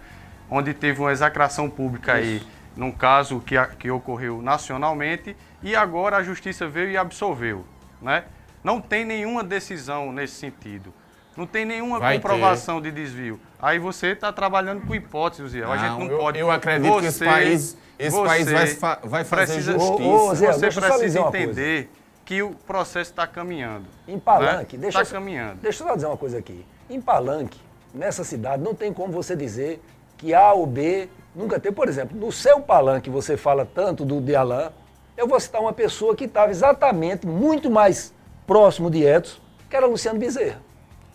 [0.50, 2.44] onde teve uma execração pública Isso.
[2.44, 7.64] aí, num caso que, que ocorreu nacionalmente, e agora a justiça veio e absolveu.
[8.00, 8.24] Né?
[8.62, 10.92] Não tem nenhuma decisão nesse sentido.
[11.36, 12.90] Não tem nenhuma vai comprovação ter.
[12.90, 13.40] de desvio.
[13.60, 15.64] Aí você está trabalhando com hipóteses, Zé.
[15.64, 16.38] A gente não eu, pode.
[16.38, 20.02] Eu acredito você, que esse país, esse país vai, vai fazer precisa, justiça.
[20.02, 21.90] Ô, ô, Zé, você precisa entender
[22.24, 23.86] que o processo está caminhando.
[24.06, 24.82] Em Palanque, né?
[24.82, 25.56] deixa, tá caminhando.
[25.60, 26.64] deixa eu só dizer uma coisa aqui.
[26.88, 27.58] Em Palanque,
[27.94, 29.82] nessa cidade, não tem como você dizer
[30.18, 31.74] que A ou B nunca teve.
[31.74, 34.70] Por exemplo, no seu palanque você fala tanto do de Alain,
[35.16, 38.12] eu vou citar uma pessoa que estava exatamente muito mais
[38.46, 40.60] próximo de Edson, que era Luciano Bezerra.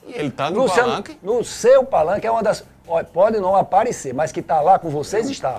[0.05, 1.19] E ele tá no Luciano, palanque.
[1.21, 2.63] no seu palanque é uma das.
[2.89, 5.53] Olha, pode não aparecer, mas que está lá com vocês está.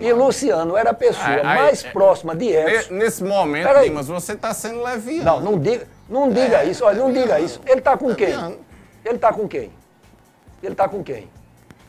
[0.00, 2.92] E Luciano era a pessoa Aí- aí- mais é- próxima de Edson.
[2.94, 3.88] Ne- Nesse momento, Peraí.
[3.88, 5.24] Dimas, você está sendo leviano.
[5.24, 7.60] Não, não diga, não diga isso, olha, não diga isso.
[7.64, 8.34] Ele está com quem?
[9.04, 9.70] Ele está com quem?
[10.60, 11.28] Ele está com quem?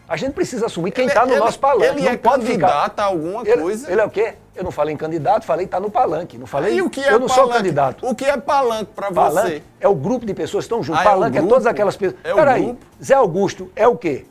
[0.07, 1.85] A gente precisa assumir quem está no ele- nosso palanque.
[1.87, 2.67] ele não é pode ficar.
[2.67, 3.91] candidato a alguma Ele- coisa.
[3.91, 4.35] Ele é o quê?
[4.55, 6.37] Eu não falei em candidato, falei está no palanque.
[6.37, 6.75] Não falei.
[6.75, 7.57] E o que é eu não sou palanque?
[7.57, 8.07] candidato.
[8.07, 9.13] O que é palanque para você?
[9.15, 11.01] Palanque é o grupo de pessoas que estão juntas.
[11.01, 11.53] Ah, é o palanque é, grupo?
[11.55, 12.19] todas aquelas pessoas.
[12.23, 12.85] É o Peraí, grupo?
[13.03, 14.25] Zé Augusto é o quê?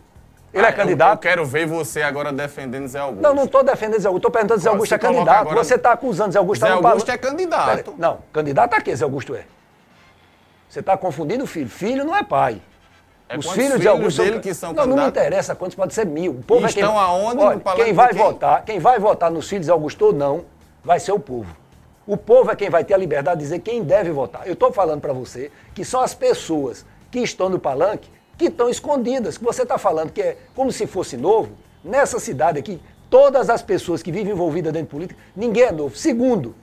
[0.54, 1.14] Ele Ah, é eu- candidato?
[1.14, 3.22] Eu, quero ver você agora defendendo Zé Augusto.
[3.22, 4.18] Não, não estou defendendo Zé Augusto.
[4.20, 5.40] Estou perguntando se Zé Augusto é candidato.
[5.40, 7.26] agora- Você está acusando Zé Augusto Zé tá no Augusto palanque.
[7.26, 7.66] é candidato.
[7.84, 9.44] Peraí, Não, candidato a quê Zé Augusto é?
[10.68, 11.68] Você está confundindo filho.
[11.68, 12.60] Filho não é pai.
[13.32, 16.04] É Os filhos de Augusto dele que são Não, não me interessa quantos, pode ser
[16.04, 16.32] mil.
[16.32, 16.82] O povo é quem...
[16.82, 17.36] estão aonde?
[17.36, 18.18] No Olha, palanque quem vai quem?
[18.22, 20.44] votar, quem vai votar nos filhos de Augusto ou não,
[20.84, 21.56] vai ser o povo.
[22.06, 24.46] O povo é quem vai ter a liberdade de dizer quem deve votar.
[24.46, 28.68] Eu estou falando para você que são as pessoas que estão no palanque que estão
[28.68, 31.52] escondidas, que você está falando que é como se fosse novo.
[31.82, 35.96] Nessa cidade aqui, todas as pessoas que vivem envolvidas dentro de política, ninguém é novo.
[35.96, 36.54] Segundo,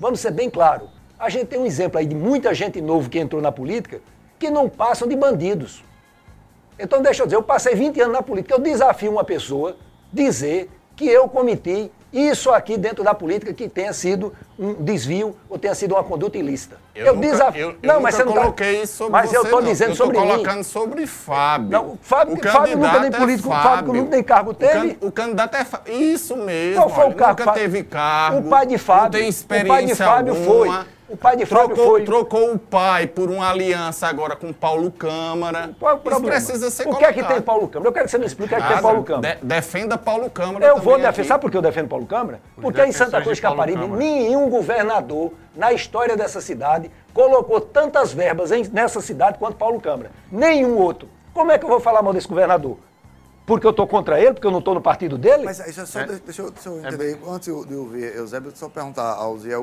[0.00, 3.18] vamos ser bem claro, a gente tem um exemplo aí de muita gente novo que
[3.18, 4.00] entrou na política
[4.38, 5.82] que não passam de bandidos.
[6.78, 8.54] Então, deixa eu dizer, eu passei 20 anos na política.
[8.54, 9.76] Eu desafio uma pessoa
[10.12, 15.58] dizer que eu cometi isso aqui dentro da política que tenha sido um desvio ou
[15.58, 16.78] tenha sido uma conduta ilícita.
[16.94, 17.60] Eu, nunca, desafio.
[17.60, 19.90] eu, eu não, mas você não tá- coloquei isso sobre Mas você, eu estou dizendo
[19.90, 20.26] eu sobre mim.
[20.26, 21.68] colocando sobre Fábio.
[21.70, 24.98] Não, o Fábio- O Fábio nunca nem é político, Fábio nunca nem cargo O teve.
[25.02, 25.92] O, candidato é Fábio.
[25.92, 26.76] Isso mesmo.
[26.82, 27.32] Qual foi o olha, cargo?
[27.40, 27.62] Nunca Fábio?
[27.62, 28.38] teve cargo.
[28.38, 29.02] O pai de Fábio.
[29.04, 30.74] Não tem O experiência pai de Fábio alguma.
[30.84, 30.86] foi.
[31.08, 32.04] O pai de Fábio trocou, foi.
[32.04, 35.70] Trocou o pai por uma aliança agora com Paulo Câmara.
[35.78, 36.32] Qual é o Isso problema?
[36.34, 37.88] precisa ser o que é que tem Paulo Câmara?
[37.88, 38.82] Eu quero que você me explique o que é que tem.
[38.82, 39.36] Paulo Câmara.
[39.36, 41.28] De- defenda Paulo Câmara Eu vou defender.
[41.28, 42.40] Sabe por que eu defendo Paulo Câmara?
[42.60, 48.68] Porque em Santa Cruz Caparibe, nenhum governador na história dessa cidade colocou tantas verbas em-
[48.72, 50.10] nessa cidade quanto Paulo Câmara.
[50.30, 51.08] Nenhum outro.
[51.32, 52.78] Como é que eu vou falar mal desse governador?
[53.46, 55.44] Porque eu estou contra ele, porque eu não estou no partido dele?
[55.44, 56.06] Mas aí, só, É.
[56.06, 59.56] deixa, eu, deixa eu entender, antes de eu ouvir Eusébio, só perguntar ao Zé,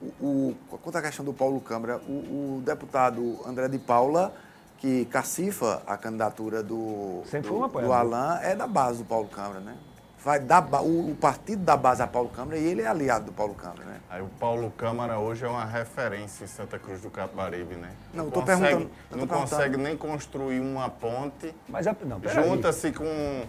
[0.00, 4.32] o, o, quanto à questão do Paulo Câmara, o, o deputado André de Paula,
[4.78, 7.92] que cacifa a candidatura do, Sempre do, do.
[7.92, 9.76] Alain, é da base do Paulo Câmara, né?
[10.22, 13.26] Vai dar, ba- o, o partido da base a Paulo Câmara e ele é aliado
[13.26, 14.00] do Paulo Câmara, né?
[14.08, 17.90] Aí o Paulo Câmara hoje é uma referência em Santa Cruz do Caparibe, né?
[18.12, 19.50] Não, eu tô consegue, perguntando, eu tô Não perguntando.
[19.50, 21.54] consegue nem construir uma ponte.
[21.68, 22.46] Mas, a- não, peraí.
[22.46, 23.44] Junta-se com,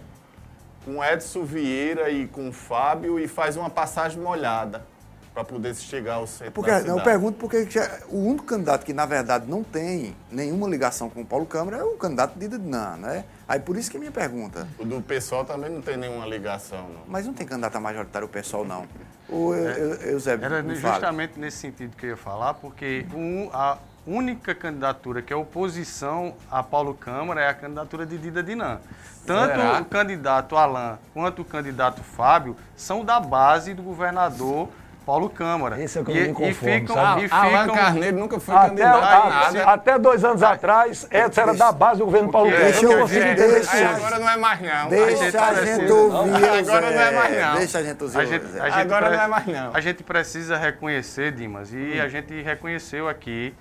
[0.86, 4.86] com Edson Vieira e com o Fábio e faz uma passagem molhada
[5.34, 8.86] para poder chegar ao centro Porque, da não, eu pergunto porque já- o único candidato
[8.86, 12.48] que, na verdade, não tem nenhuma ligação com o Paulo Câmara é o candidato de
[12.50, 13.24] Dinan, né?
[13.48, 14.68] Aí por isso que é minha pergunta.
[14.78, 17.02] O do pessoal também não tem nenhuma ligação, não.
[17.08, 18.86] Mas não tem candidato a majoritário o pessoal, não.
[19.30, 23.78] O Eu- Eu- Eusébio, Era justamente nesse sentido que eu ia falar, porque um- a
[24.06, 28.80] única candidatura que é oposição a Paulo Câmara é a candidatura de Dida Dinan.
[29.26, 29.80] Tanto Será?
[29.80, 34.68] o candidato Alain quanto o candidato Fábio são da base do governador
[35.06, 35.82] Paulo Câmara.
[35.82, 37.22] Esse é o que eu e, não me conformo, e ficam, sabe?
[37.24, 39.64] e Ah, ficam- Carneiro nunca foi Até, candidato a nada.
[39.72, 42.80] até dois anos atrás, Edson era da base do governo Paulo Porque- Câmara.
[42.80, 44.90] Deixa eu entender deixa agora não é mais não.
[44.90, 47.56] Deixa gente a gente ouvir, Agora não é mais não.
[47.56, 48.60] Deixa a gente ouvir, A gente, Zé.
[48.62, 49.72] a gente Agora pre- não é mais não.
[49.74, 52.04] A gente precisa reconhecer, Dimas, e Hum.
[52.04, 53.54] a gente reconheceu aqui,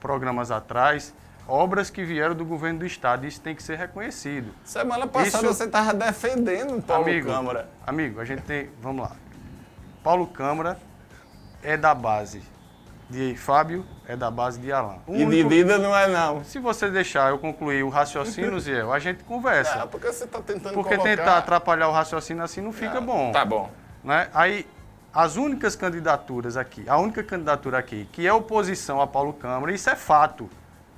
[0.00, 1.12] programas atrás,
[1.48, 3.26] obras que vieram do governo do Estado.
[3.26, 4.52] Isso tem que ser reconhecido.
[4.64, 7.68] Semana passada Isso- você estava defendendo o Paulo amigo, Câmara.
[7.86, 8.70] amigo, a gente tem.
[8.80, 9.12] Vamos lá.
[10.04, 10.78] Paulo Câmara
[11.62, 12.42] é da base
[13.08, 15.00] de Fábio, é da base de Alain.
[15.06, 16.44] O E de único- Dida não é não.
[16.44, 19.82] Se você deixar eu concluir o raciocínio, Zé, a gente conversa.
[19.82, 21.16] Ah, porque você está tentando Porque colocar...
[21.16, 23.32] tentar atrapalhar o raciocínio assim não fica bom.
[23.32, 23.70] Tá bom.
[24.02, 24.28] né?
[24.34, 24.66] Aí,
[25.12, 29.88] as únicas candidaturas aqui, a única candidatura aqui que é oposição a Paulo Câmara, isso
[29.88, 30.50] é fato,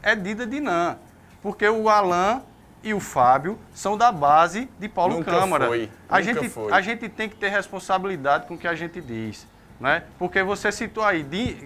[0.02, 0.96] é Dida Dinan.
[1.40, 2.42] Porque o Alain
[2.86, 5.66] e o Fábio são da base de Paulo Nunca Câmara.
[5.66, 6.72] foi, a, gente, foi.
[6.72, 9.44] a gente tem que ter responsabilidade com o que a gente diz.
[9.80, 10.04] Né?
[10.16, 11.24] Porque você citou aí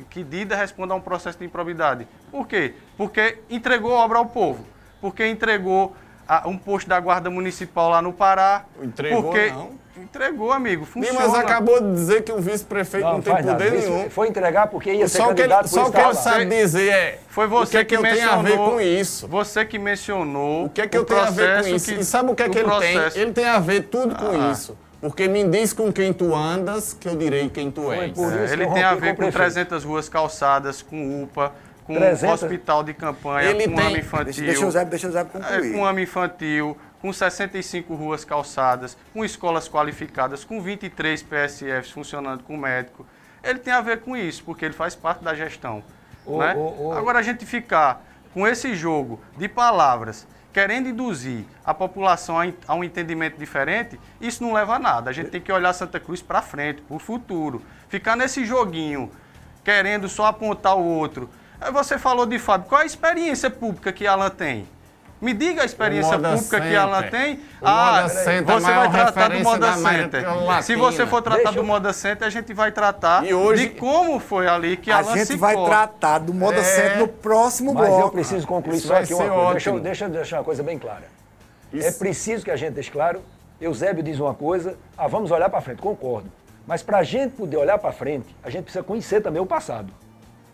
[0.09, 2.09] que Dida responde a um processo de improbidade.
[2.31, 2.75] Por quê?
[2.97, 4.67] Porque entregou obra ao povo.
[4.99, 5.95] Porque entregou
[6.39, 8.65] a- um posto da Guarda Municipal lá no Pará.
[8.83, 9.81] Entregou, porque não.
[10.01, 10.87] Entregou, amigo.
[10.87, 11.21] Funciona.
[11.21, 13.63] Dimas acabou de dizer que o vice-prefeito não, tem faz nada.
[13.63, 14.09] poder Isso nenhum.
[14.11, 16.47] Foi entregar porque ia ser Só o que ele, candidato só o que ele sabe
[16.47, 19.29] dizer é Foi você o que, é que, eu tenho a ver mencionou- com isso.
[19.29, 20.65] Você que mencionou.
[20.67, 21.93] O que é que eu tenho a ver com isso?
[21.93, 23.23] e sabe o que é que ele processo- tem?
[23.23, 24.53] Ele tem a ver tudo com Ah.
[24.53, 24.77] isso.
[25.03, 28.13] Porque me diz com quem tu andas, que eu direi quem tu és.
[28.13, 29.35] por É, isso que ele eu tem a ver com prefeito.
[29.37, 31.53] 300 ruas calçadas, com UPA,
[31.95, 32.43] com 300...
[32.43, 33.87] hospital de campanha, Ele com tem...
[33.87, 34.25] ama infantil.
[34.25, 35.71] Deixa, deixa o Zé, deixa o Zé concluir.
[35.71, 42.45] É, com ama infantil, com 65 ruas calçadas, com escolas qualificadas, com 23 PSFs funcionando
[42.45, 43.07] com médico.
[43.43, 45.83] Ele tem a ver com isso, porque ele faz parte da gestão.
[46.25, 46.55] Oh, né?
[46.57, 46.93] oh, oh.
[46.93, 52.83] Agora a gente ficar com esse jogo de palavras querendo induzir a população a um
[52.83, 55.11] entendimento diferente, isso não leva a nada.
[55.11, 57.63] A gente tem que olhar Santa Cruz para frente, para o futuro.
[57.89, 59.11] Ficar nesse joguinho,
[59.65, 61.31] querendo só apontar o outro.
[61.73, 64.67] Você falou de Fábio, qual a experiência pública que Alan tem?
[65.21, 66.63] Me diga a experiência pública Center.
[66.63, 67.35] que ela tem.
[67.35, 70.25] O ah, você vai tratar do Moda Center.
[70.63, 73.69] Se você for tratar Deixa do Moda Center, a gente vai tratar hoje...
[73.69, 76.65] de como foi ali que a gente vai tratar do Moda é...
[76.65, 77.97] Center no próximo Mas bloco.
[77.97, 79.53] Mas eu preciso concluir Isso só aqui uma coisa.
[79.53, 81.05] Deixa eu, deixa eu deixar uma coisa bem clara.
[81.71, 81.87] Isso.
[81.87, 83.21] É preciso que a gente deixe claro.
[83.61, 86.33] Eusébio diz uma coisa, ah, vamos olhar para frente, concordo.
[86.67, 89.93] Mas para a gente poder olhar para frente, a gente precisa conhecer também o passado.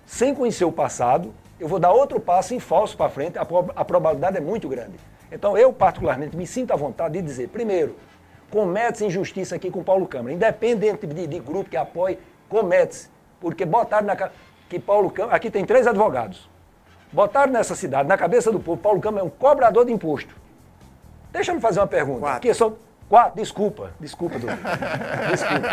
[0.07, 3.42] Sem conhecer o passado, eu vou dar outro passo em falso para frente, a,
[3.75, 4.95] a probabilidade é muito grande.
[5.31, 7.97] Então, eu, particularmente, me sinto à vontade de dizer, primeiro,
[8.51, 13.09] comete-se injustiça aqui com Paulo Câmara, independente de, de grupo que apoie, comete-se.
[13.40, 14.31] Porque botaram na
[14.69, 16.49] que Paulo Câmara, aqui tem três advogados,
[17.12, 20.35] botaram nessa cidade, na cabeça do povo, Paulo Câmara é um cobrador de imposto.
[21.33, 22.21] Deixa eu fazer uma pergunta.
[22.21, 22.40] Quatro.
[22.40, 22.77] Porque são
[23.09, 24.59] quatro, desculpa, desculpa, doutor.
[25.31, 25.66] desculpa.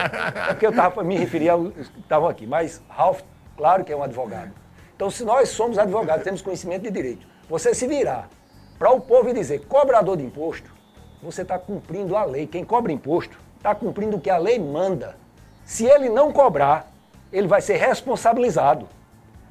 [0.50, 1.54] É porque eu tava, me referia
[1.98, 3.22] estavam aqui, mas Ralph,
[3.58, 4.52] claro que é um advogado.
[4.96, 8.30] Então, se nós somos advogados, temos conhecimento de direito, você se virar
[8.78, 10.72] para o povo e dizer cobrador de imposto,
[11.22, 12.46] você está cumprindo a lei.
[12.46, 15.16] Quem cobra imposto está cumprindo o que a lei manda.
[15.66, 16.92] Se ele não cobrar,
[17.32, 18.88] ele vai ser responsabilizado.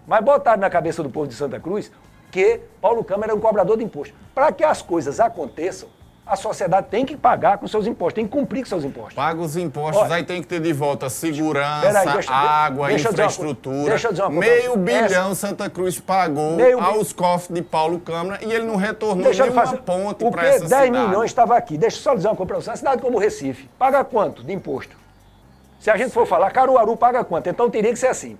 [0.06, 1.90] Mas botar na cabeça do povo de Santa Cruz
[2.30, 4.14] que Paulo Câmara é um cobrador de imposto.
[4.34, 5.88] Para que as coisas aconteçam,
[6.26, 9.14] a sociedade tem que pagar com seus impostos, tem que cumprir com seus impostos.
[9.14, 13.10] Paga os impostos, Olha, aí tem que ter de volta segurança, aí, deixa, água, deixa
[13.10, 13.90] infraestrutura.
[13.90, 14.50] Deixa eu dizer uma coisa.
[14.50, 19.42] Meio bilhão Santa Cruz pagou aos cofres de Paulo Câmara e ele não retornou deixa
[19.42, 20.90] nenhuma fazer, ponte para essa 10 cidade.
[20.90, 21.76] 10 milhões estava aqui.
[21.76, 22.70] Deixa eu só dizer uma coisa para você.
[22.70, 24.96] Uma cidade como Recife, paga quanto de imposto?
[25.80, 27.48] Se a gente for falar, Caruaru paga quanto?
[27.48, 28.38] Então teria que ser assim.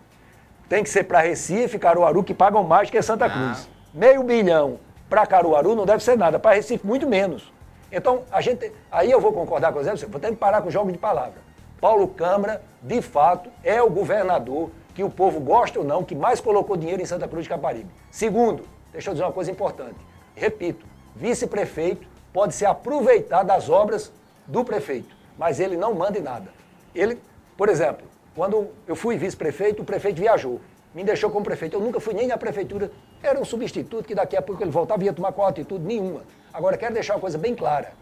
[0.69, 3.69] Tem que ser para Recife, Caruaru, que pagam mais que Santa Cruz.
[3.69, 3.73] Ah.
[3.93, 4.79] Meio bilhão
[5.11, 6.39] para Caruaru não deve ser nada.
[6.39, 7.53] Para Recife, muito menos.
[7.93, 10.69] Então, a gente, aí eu vou concordar com o Zé, vou ter que parar com
[10.69, 11.35] o jogo de palavra.
[11.79, 16.41] Paulo Câmara, de fato, é o governador que o povo gosta ou não, que mais
[16.41, 17.91] colocou dinheiro em Santa Cruz de Caparibe.
[18.11, 19.97] Segundo, deixa eu dizer uma coisa importante.
[20.35, 24.11] Repito, vice-prefeito pode se aproveitar das obras
[24.47, 26.49] do prefeito, mas ele não manda em nada.
[26.95, 27.21] Ele,
[27.57, 30.61] por exemplo, quando eu fui vice-prefeito, o prefeito viajou,
[30.95, 31.77] me deixou como prefeito.
[31.77, 32.91] Eu nunca fui nem na prefeitura,
[33.23, 35.85] era um substituto que daqui a pouco ele voltava e ia tomar qual atitude?
[35.85, 36.23] Nenhuma.
[36.53, 37.93] Agora, quero deixar uma coisa bem clara.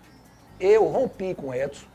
[0.58, 1.86] Eu rompi com o Edson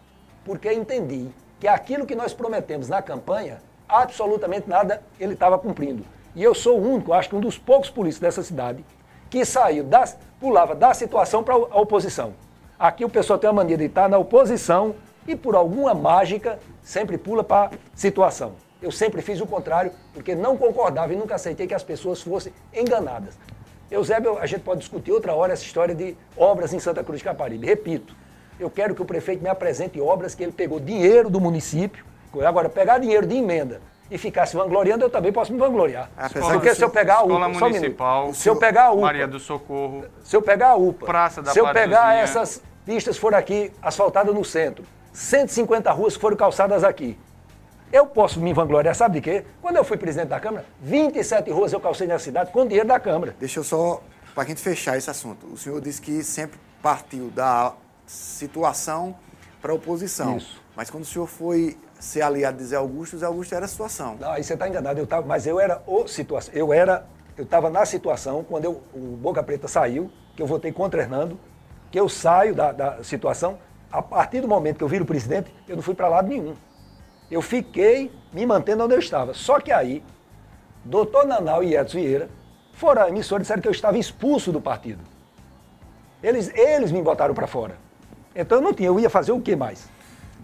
[0.44, 6.06] porque entendi que aquilo que nós prometemos na campanha, absolutamente nada ele estava cumprindo.
[6.36, 8.86] E eu sou o único, acho que um dos poucos políticos dessa cidade,
[9.30, 10.06] que saiu, da,
[10.40, 12.34] pulava da situação para a oposição.
[12.78, 14.96] Aqui o pessoal tem a mania de estar na oposição
[15.28, 18.54] e por alguma mágica sempre pula para a situação.
[18.86, 22.54] Eu sempre fiz o contrário, porque não concordava e nunca aceitei que as pessoas fossem
[22.72, 23.36] enganadas.
[23.90, 27.24] Eusébio, a gente pode discutir outra hora essa história de obras em Santa Cruz de
[27.24, 27.66] Caparibe.
[27.66, 28.16] Repito,
[28.60, 32.06] eu quero que o prefeito me apresente obras que ele pegou dinheiro do município.
[32.46, 36.12] Agora, pegar dinheiro de emenda e ficar se vangloriando, eu também posso me vangloriar.
[36.24, 39.28] Escola, Porque se eu pegar a UPA, Municipal, um se eu pegar a UPA, Maria
[39.28, 43.36] do Socorro, se eu pegar a UPA, Praça da se eu pegar essas pistas foram
[43.36, 47.18] aqui asfaltadas no centro, 150 ruas que foram calçadas aqui,
[47.96, 49.46] eu posso me vangloriar, sabe de quê?
[49.62, 53.00] Quando eu fui presidente da Câmara, 27 ruas eu calcei na cidade com dinheiro da
[53.00, 53.34] Câmara.
[53.40, 54.04] Deixa eu só,
[54.34, 57.74] para a gente fechar esse assunto, o senhor disse que sempre partiu da
[58.06, 59.16] situação
[59.62, 60.36] para a oposição.
[60.36, 60.62] Isso.
[60.76, 64.18] Mas quando o senhor foi ser aliado de Zé Augusto, Zé Augusto era a situação.
[64.20, 65.00] Não, aí você está enganado.
[65.00, 66.54] Eu tava, mas eu era o situação.
[66.54, 70.74] Eu era, eu estava na situação quando eu, o Boca Preta saiu, que eu votei
[70.74, 71.40] contra Hernando,
[71.90, 73.58] que eu saio da, da situação.
[73.90, 76.56] A partir do momento que eu viro presidente, eu não fui para lado nenhum.
[77.30, 79.34] Eu fiquei me mantendo onde eu estava.
[79.34, 80.04] Só que aí,
[80.84, 82.30] doutor Nanau e Edson Vieira
[82.74, 85.02] foram à emissora e disseram que eu estava expulso do partido.
[86.22, 87.78] Eles, eles me botaram para fora.
[88.36, 89.88] Então eu não tinha, eu ia fazer o que mais?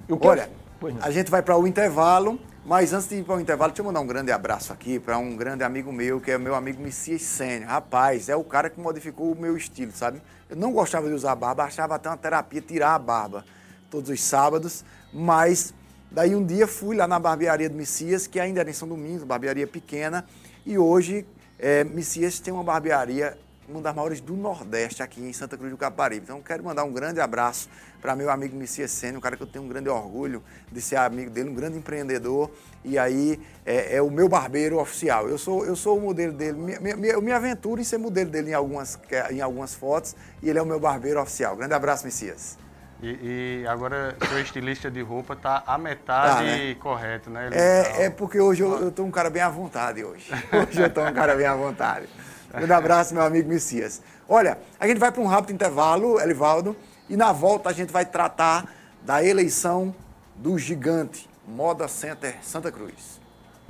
[0.08, 0.50] O que Olha,
[0.82, 0.96] eu...
[1.02, 3.86] a gente vai para o intervalo, mas antes de ir para o intervalo, deixa eu
[3.86, 7.22] mandar um grande abraço aqui para um grande amigo meu, que é meu amigo Messias
[7.24, 7.70] Sênior.
[7.70, 10.22] Rapaz, é o cara que modificou o meu estilo, sabe?
[10.50, 13.44] Eu não gostava de usar barba, achava até uma terapia tirar a barba
[13.90, 15.74] todos os sábados, mas
[16.12, 19.24] Daí um dia fui lá na barbearia do Messias, que ainda era em São Domingos,
[19.24, 20.26] barbearia pequena,
[20.66, 21.26] e hoje
[21.58, 23.38] é, Messias tem uma barbearia
[23.70, 26.24] uma das maiores do Nordeste aqui em Santa Cruz do Caparibe.
[26.26, 27.70] Então, quero mandar um grande abraço
[28.02, 30.98] para meu amigo Messias Sênio, um cara que eu tenho um grande orgulho de ser
[30.98, 32.52] amigo dele, um grande empreendedor.
[32.84, 35.30] E aí é, é o meu barbeiro oficial.
[35.30, 36.58] Eu sou, eu sou o modelo dele.
[37.06, 39.00] eu me aventuro em ser modelo dele em algumas,
[39.32, 41.56] em algumas fotos e ele é o meu barbeiro oficial.
[41.56, 42.58] Grande abraço, Messias.
[43.02, 46.76] E, e, agora seu estilista de roupa tá a metade tá, né?
[46.76, 47.50] correto, né?
[47.52, 50.32] É, é porque hoje eu, eu tô um cara bem à vontade hoje.
[50.54, 52.08] Hoje eu tô um cara bem à vontade.
[52.54, 54.02] Um abraço, meu amigo Messias.
[54.30, 56.76] Olha, a gente vai para um rápido intervalo, Elivaldo,
[57.10, 58.66] e na volta a gente vai tratar
[59.02, 59.96] da eleição
[60.36, 63.21] do gigante Moda Center Santa Cruz.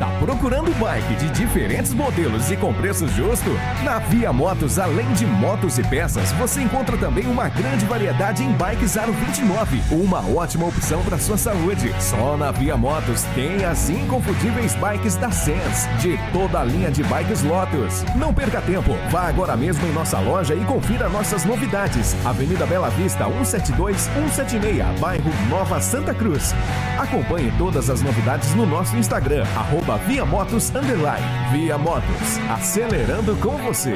[0.02, 3.52] Tá procurando bike de diferentes modelos e com preço justo?
[3.84, 8.52] Na Via Motos, além de motos e peças, você encontra também uma grande variedade em
[8.52, 9.80] bikes Aro 29.
[9.92, 11.94] Uma ótima opção para sua saúde.
[12.00, 17.04] Só na Via Motos tem as inconfundíveis bikes da Sense, de toda a linha de
[17.04, 18.04] bikes Lotus.
[18.16, 22.16] Não perca tempo, vá agora mesmo em nossa loja e confira nossas novidades.
[22.26, 26.56] Avenida Bela Vista, 172 176, bairro Nova Santa Cruz.
[26.98, 31.26] Acompanhe todas as novidades no nosso Instagram, arroba arroba Via Motos Underline.
[31.52, 33.94] Via Motos, acelerando com você.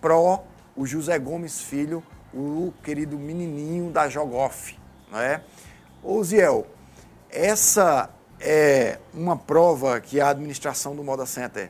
[0.00, 0.44] pró
[0.76, 4.78] o José Gomes Filho, o querido menininho da Jogoff.
[5.10, 5.42] Não é?
[6.00, 6.68] Ô Ziel,
[7.28, 8.08] essa
[8.40, 11.68] é uma prova que a administração do Moda Center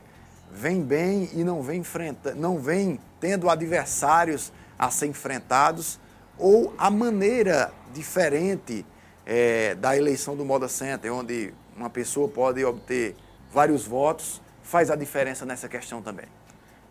[0.51, 5.99] vem bem e não vem, enfrenta, não vem tendo adversários a ser enfrentados
[6.37, 8.85] ou a maneira diferente
[9.25, 13.15] é, da eleição do Moda Center, onde uma pessoa pode obter
[13.53, 16.25] vários votos, faz a diferença nessa questão também.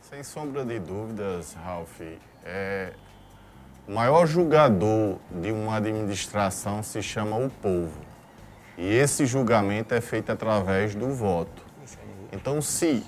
[0.01, 2.01] Sem sombra de dúvidas, Ralf,
[2.45, 2.93] é,
[3.89, 8.01] o maior julgador de uma administração se chama o povo.
[8.79, 11.67] E esse julgamento é feito através do voto.
[12.31, 13.05] Então, se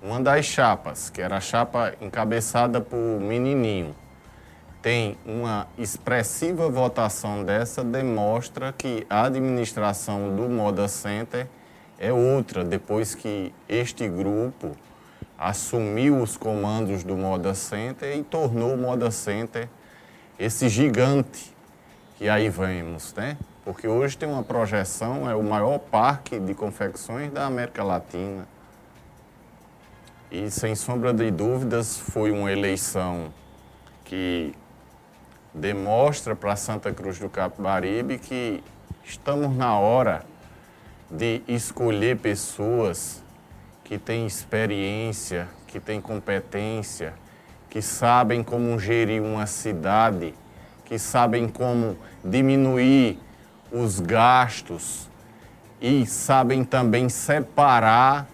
[0.00, 3.94] uma das chapas, que era a chapa encabeçada por Menininho,
[4.80, 11.48] tem uma expressiva votação dessa, demonstra que a administração do Moda Center
[11.98, 14.76] é outra, depois que este grupo
[15.36, 19.68] assumiu os comandos do Moda Center e tornou o Moda Center
[20.38, 21.54] esse gigante
[22.16, 23.36] que aí vemos, né?
[23.64, 28.46] Porque hoje tem uma projeção, é o maior parque de confecções da América Latina.
[30.30, 33.32] E sem sombra de dúvidas, foi uma eleição
[34.04, 34.54] que
[35.54, 38.62] demonstra para Santa Cruz do Capibaribe que
[39.04, 40.24] estamos na hora
[41.10, 43.22] de escolher pessoas
[43.84, 47.14] que têm experiência, que têm competência,
[47.70, 50.34] que sabem como gerir uma cidade,
[50.84, 53.18] que sabem como diminuir
[53.72, 55.08] os gastos
[55.80, 58.26] e sabem também separar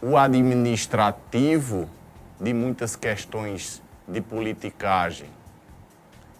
[0.00, 1.88] o administrativo
[2.40, 5.28] de muitas questões de politicagem.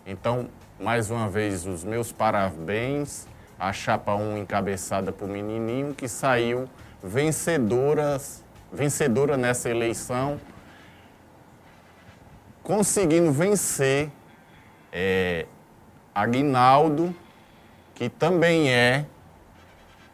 [0.07, 0.49] Então,
[0.81, 3.27] mais uma vez, os meus parabéns
[3.59, 6.69] a chapa 1 encabeçada por Menininho, que saiu
[7.03, 10.41] vencedoras, vencedora nessa eleição,
[12.63, 14.11] conseguindo vencer
[14.93, 15.47] é,
[16.15, 17.15] Aguinaldo,
[17.95, 19.07] que também é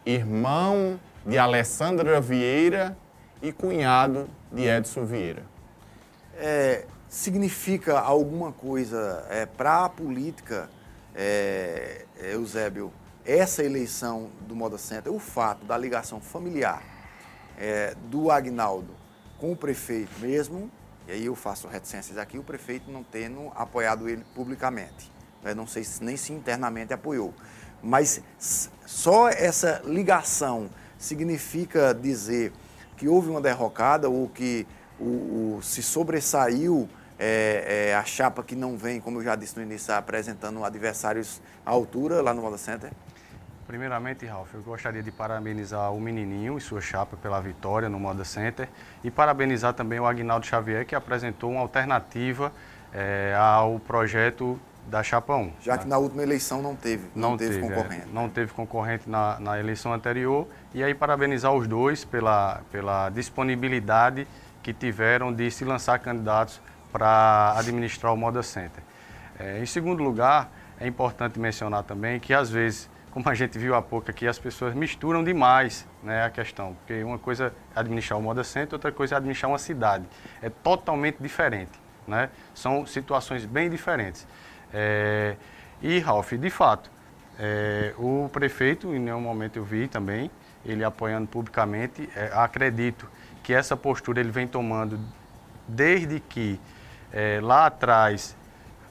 [0.05, 2.97] irmão de Alessandra Vieira
[3.41, 5.43] e cunhado de Edson Vieira.
[6.37, 10.69] É, significa alguma coisa é, para a política,
[11.15, 12.91] é, Eusébio,
[13.25, 16.83] essa eleição do Moda Center, o fato da ligação familiar
[17.57, 18.93] é, do Agnaldo
[19.37, 20.69] com o prefeito mesmo,
[21.07, 25.11] e aí eu faço reticências aqui, o prefeito não tendo apoiado ele publicamente.
[25.43, 27.33] Né, não sei se, nem se internamente apoiou.
[27.81, 28.21] Mas
[28.85, 32.51] só essa ligação significa dizer
[32.97, 34.65] que houve uma derrocada ou que
[34.99, 39.55] o, o se sobressaiu é, é, a chapa que não vem, como eu já disse
[39.55, 42.91] no início, apresentando adversários à altura lá no Moda Center?
[43.67, 48.23] Primeiramente, Ralf, eu gostaria de parabenizar o Menininho e sua chapa pela vitória no Moda
[48.23, 48.69] Center
[49.03, 52.51] e parabenizar também o Agnaldo Xavier, que apresentou uma alternativa
[52.93, 55.53] é, ao projeto da Chapa 1.
[55.61, 58.01] Já que na última eleição não teve, não, não teve, teve, concorrente.
[58.01, 60.47] É, não teve concorrente na, na, eleição anterior.
[60.73, 64.27] E aí parabenizar os dois pela, pela disponibilidade
[64.61, 66.61] que tiveram de se lançar candidatos
[66.91, 68.83] para administrar o Moda Center.
[69.39, 70.49] É, em segundo lugar,
[70.79, 74.37] é importante mencionar também que às vezes, como a gente viu há pouco aqui, as
[74.37, 76.73] pessoas misturam demais né, a questão.
[76.73, 80.05] Porque uma coisa é administrar o Moda Center, outra coisa é administrar uma cidade.
[80.41, 81.71] É totalmente diferente.
[82.05, 82.29] Né?
[82.53, 84.27] São situações bem diferentes.
[84.73, 85.37] É,
[85.81, 86.91] e, Ralf, de fato,
[87.39, 90.29] é, o prefeito, em nenhum momento eu vi também,
[90.65, 93.07] ele apoiando publicamente, é, acredito
[93.41, 94.99] que essa postura ele vem tomando
[95.65, 96.59] desde que
[97.13, 98.35] é, lá atrás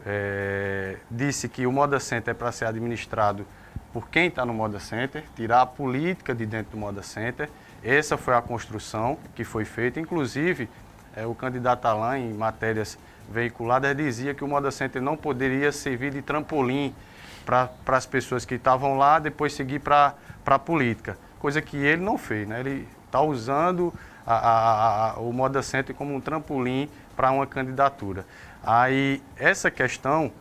[0.07, 3.47] é, disse que o Moda Center é para ser administrado
[3.95, 7.49] por quem está no Moda Center, tirar a política de dentro do Moda Center.
[7.81, 10.01] Essa foi a construção que foi feita.
[10.01, 10.69] Inclusive,
[11.15, 12.99] é, o candidato Alain, em matérias
[13.31, 16.93] veiculada dizia que o Moda Center não poderia servir de trampolim
[17.47, 20.15] para as pessoas que estavam lá, depois seguir para
[20.45, 21.17] a política.
[21.39, 22.59] Coisa que ele não fez, né?
[22.59, 23.95] Ele está usando
[24.27, 28.27] a, a, a, o Moda Center como um trampolim para uma candidatura.
[28.61, 30.33] Aí essa questão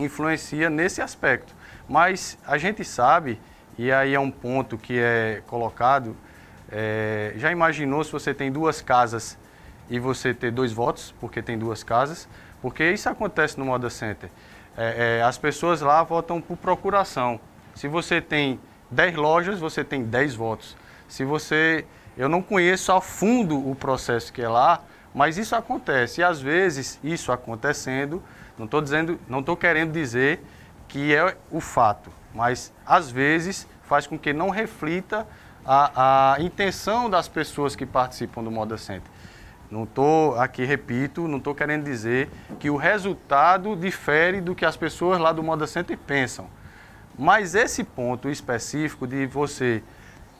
[0.00, 1.61] influencia nesse aspecto.
[1.88, 3.40] Mas a gente sabe,
[3.78, 6.16] e aí é um ponto que é colocado,
[6.70, 9.38] é, já imaginou se você tem duas casas
[9.90, 12.28] e você ter dois votos, porque tem duas casas,
[12.62, 14.30] porque isso acontece no Moda Center.
[14.76, 17.38] É, é, as pessoas lá votam por procuração.
[17.74, 18.58] Se você tem
[18.90, 20.76] 10 lojas, você tem 10 votos.
[21.08, 21.84] Se você.
[22.16, 24.82] Eu não conheço a fundo o processo que é lá,
[25.14, 26.20] mas isso acontece.
[26.20, 28.22] E às vezes, isso acontecendo,
[28.58, 30.42] não estou dizendo, não estou querendo dizer
[30.92, 35.26] que é o fato, mas às vezes faz com que não reflita
[35.64, 39.10] a, a intenção das pessoas que participam do Moda Center.
[39.70, 42.28] Não estou aqui, repito, não estou querendo dizer
[42.60, 46.46] que o resultado difere do que as pessoas lá do Moda Center pensam.
[47.18, 49.82] Mas esse ponto específico de você,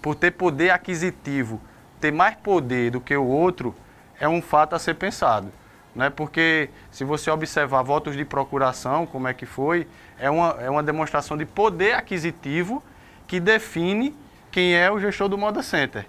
[0.03, 1.62] por ter poder aquisitivo,
[1.98, 3.74] ter mais poder do que o outro,
[4.20, 5.50] é um fato a ser pensado.
[5.95, 6.11] Né?
[6.11, 9.86] Porque se você observar votos de procuração, como é que foi,
[10.18, 12.82] é uma, é uma demonstração de poder aquisitivo
[13.26, 14.14] que define
[14.51, 16.07] quem é o gestor do Moda Center.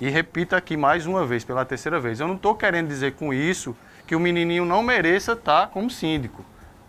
[0.00, 3.32] E repito aqui mais uma vez, pela terceira vez, eu não estou querendo dizer com
[3.32, 6.44] isso que o menininho não mereça estar como síndico,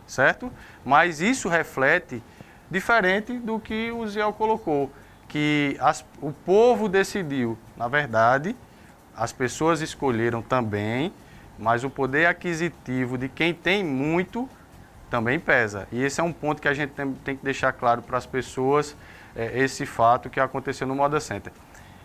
[0.08, 0.52] certo?
[0.84, 2.22] Mas isso reflete
[2.70, 4.92] diferente do que o Ziel colocou,
[5.28, 8.56] que as, o povo decidiu, na verdade,
[9.16, 11.14] as pessoas escolheram também,
[11.58, 14.50] mas o poder aquisitivo de quem tem muito
[15.10, 15.88] também pesa.
[15.92, 16.92] E esse é um ponto que a gente
[17.24, 18.96] tem, que deixar claro para as pessoas,
[19.36, 21.54] é, esse fato que aconteceu no Moda Center.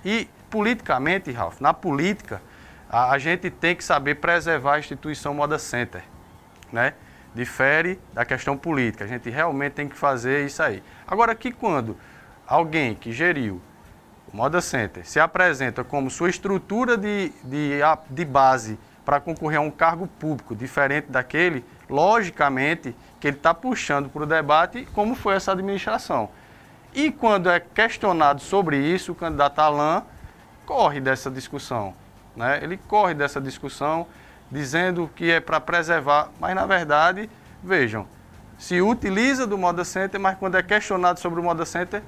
[0.05, 2.41] E politicamente, Ralf, na política,
[2.89, 6.03] a, a, gente tem que saber preservar a instituição Moda Center,
[6.73, 6.95] né?
[7.35, 9.05] Difere da questão política.
[9.05, 10.83] A gente realmente tem que fazer isso aí.
[11.07, 11.97] Agora, que quando
[12.47, 13.61] alguém que geriu
[14.33, 18.79] o Moda Center se apresenta como sua estrutura de, de, de base
[19.11, 24.27] para concorrer a um cargo público diferente daquele, logicamente que ele está puxando para o
[24.27, 26.29] debate como foi essa administração.
[26.95, 30.05] E quando é questionado sobre isso, o candidato Alain
[30.65, 31.93] corre dessa discussão.
[32.37, 32.61] Né?
[32.63, 34.07] Ele corre dessa discussão
[34.49, 37.29] dizendo que é para preservar, mas na verdade,
[37.65, 38.07] vejam,
[38.61, 42.01] se utiliza do Moda Center, mas quando é questionado sobre o Moda Center,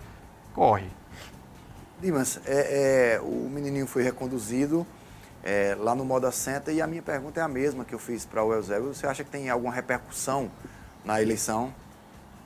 [0.55, 0.87] corre.
[2.01, 4.87] Dimas, é, é, o menininho foi reconduzido
[5.45, 8.25] é, lá no Moda Center e a minha pergunta é a mesma que eu fiz
[8.25, 8.95] para o Eusébio.
[8.95, 10.51] Você acha que tem alguma repercussão
[11.05, 11.73] na eleição?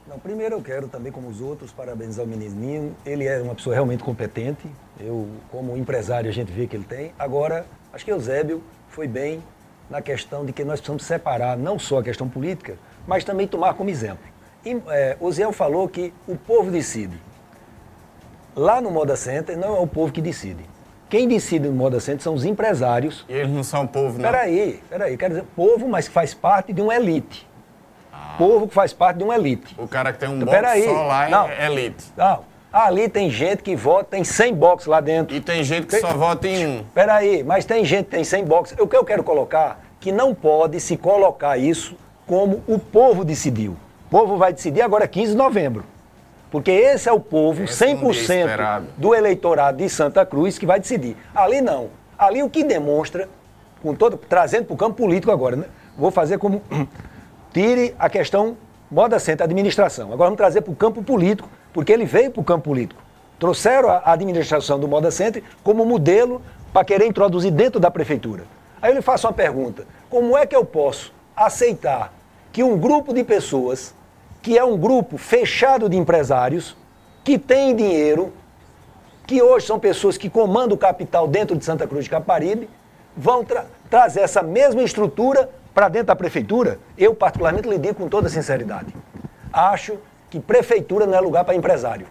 [0.06, 2.96] Não, primeiro eu quero também, como os outros, parabenizar o menininho.
[3.04, 4.66] Ele é uma pessoa realmente competente.
[5.00, 7.12] Eu, como empresário, a gente vê que ele tem.
[7.18, 9.42] Agora, acho que Eusébio foi bem
[9.90, 13.74] na questão de que nós precisamos separar não só a questão política, mas também tomar
[13.74, 14.24] como exemplo.
[14.64, 17.20] E, é, falou que o povo decide.
[18.54, 20.64] Lá no Moda Center não é o povo que decide.
[21.08, 23.24] Quem decide no Moda Center são os empresários.
[23.28, 24.30] E eles não são povo, não?
[24.30, 25.16] Peraí, peraí.
[25.16, 27.46] Quero dizer, povo, mas que faz parte de uma elite
[28.36, 29.74] povo que faz parte de uma elite.
[29.78, 32.04] O cara que tem um então, box só lá é não, elite.
[32.16, 32.44] Não.
[32.72, 35.34] Ali tem gente que vota, tem 100 boxes lá dentro.
[35.34, 36.00] E tem gente que tem...
[36.00, 36.84] só vota em um.
[36.92, 38.78] Peraí, mas tem gente que tem 100 boxes.
[38.78, 41.96] O que eu quero colocar, que não pode se colocar isso
[42.26, 43.72] como o povo decidiu.
[44.06, 45.84] O povo vai decidir agora 15 de novembro.
[46.50, 50.78] Porque esse é o povo, esse 100% é do eleitorado de Santa Cruz, que vai
[50.78, 51.16] decidir.
[51.34, 51.88] Ali não.
[52.18, 53.28] Ali o que demonstra,
[53.82, 55.66] com todo, trazendo para o campo político agora, né?
[55.96, 56.62] vou fazer como.
[57.52, 58.56] Tire a questão
[58.90, 60.12] moda center, administração.
[60.12, 63.02] Agora vamos trazer para o campo político, porque ele veio para o campo político.
[63.38, 66.40] Trouxeram a administração do Moda Center como modelo
[66.72, 68.44] para querer introduzir dentro da prefeitura.
[68.80, 72.12] Aí eu lhe faço uma pergunta: como é que eu posso aceitar
[72.52, 73.94] que um grupo de pessoas,
[74.46, 76.76] que é um grupo fechado de empresários,
[77.24, 78.32] que tem dinheiro,
[79.26, 82.70] que hoje são pessoas que comandam o capital dentro de Santa Cruz de Caparibe,
[83.16, 86.78] vão tra trazer essa mesma estrutura para dentro da prefeitura?
[86.96, 88.94] Eu, particularmente, lhe digo com toda sinceridade.
[89.52, 89.98] Acho
[90.30, 92.06] que prefeitura não é lugar para empresário.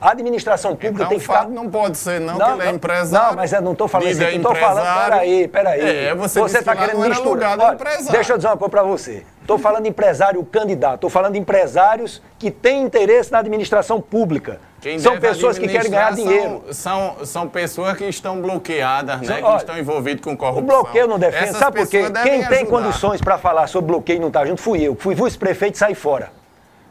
[0.00, 1.48] A administração pública então, tem que ficar.
[1.48, 3.28] não pode ser, não, não que ele é empresário.
[3.30, 4.22] Não, mas eu não estou falando isso.
[4.22, 5.04] Estou falando.
[5.04, 5.80] Peraí, peraí.
[5.80, 7.58] É, você está querendo misturar.
[7.58, 7.78] Olha,
[8.12, 9.24] deixa eu dizer uma coisa para você.
[9.46, 10.96] Estou falando de empresário candidato.
[10.96, 14.60] Estou falando de empresários que têm interesse na administração pública.
[14.80, 16.64] Quem são pessoas que querem ganhar dinheiro.
[16.72, 19.38] São, são pessoas que estão bloqueadas, né?
[19.40, 20.64] Olha, que estão envolvidas com corrupção.
[20.64, 21.44] O bloqueio não defende.
[21.44, 22.10] Essas Sabe por quê?
[22.24, 22.66] Quem tem ajudar.
[22.66, 24.96] condições para falar sobre bloqueio e não está junto fui eu.
[24.96, 26.32] Fui vice-prefeito e saí fora.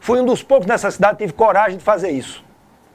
[0.00, 2.42] Fui um dos poucos nessa cidade que tive coragem de fazer isso.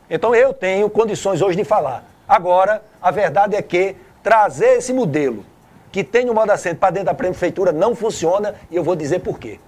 [0.09, 2.03] Então eu tenho condições hoje de falar.
[2.27, 5.45] Agora, a verdade é que trazer esse modelo
[5.91, 9.19] que tem o modo assento para dentro da prefeitura não funciona e eu vou dizer
[9.19, 9.59] por quê.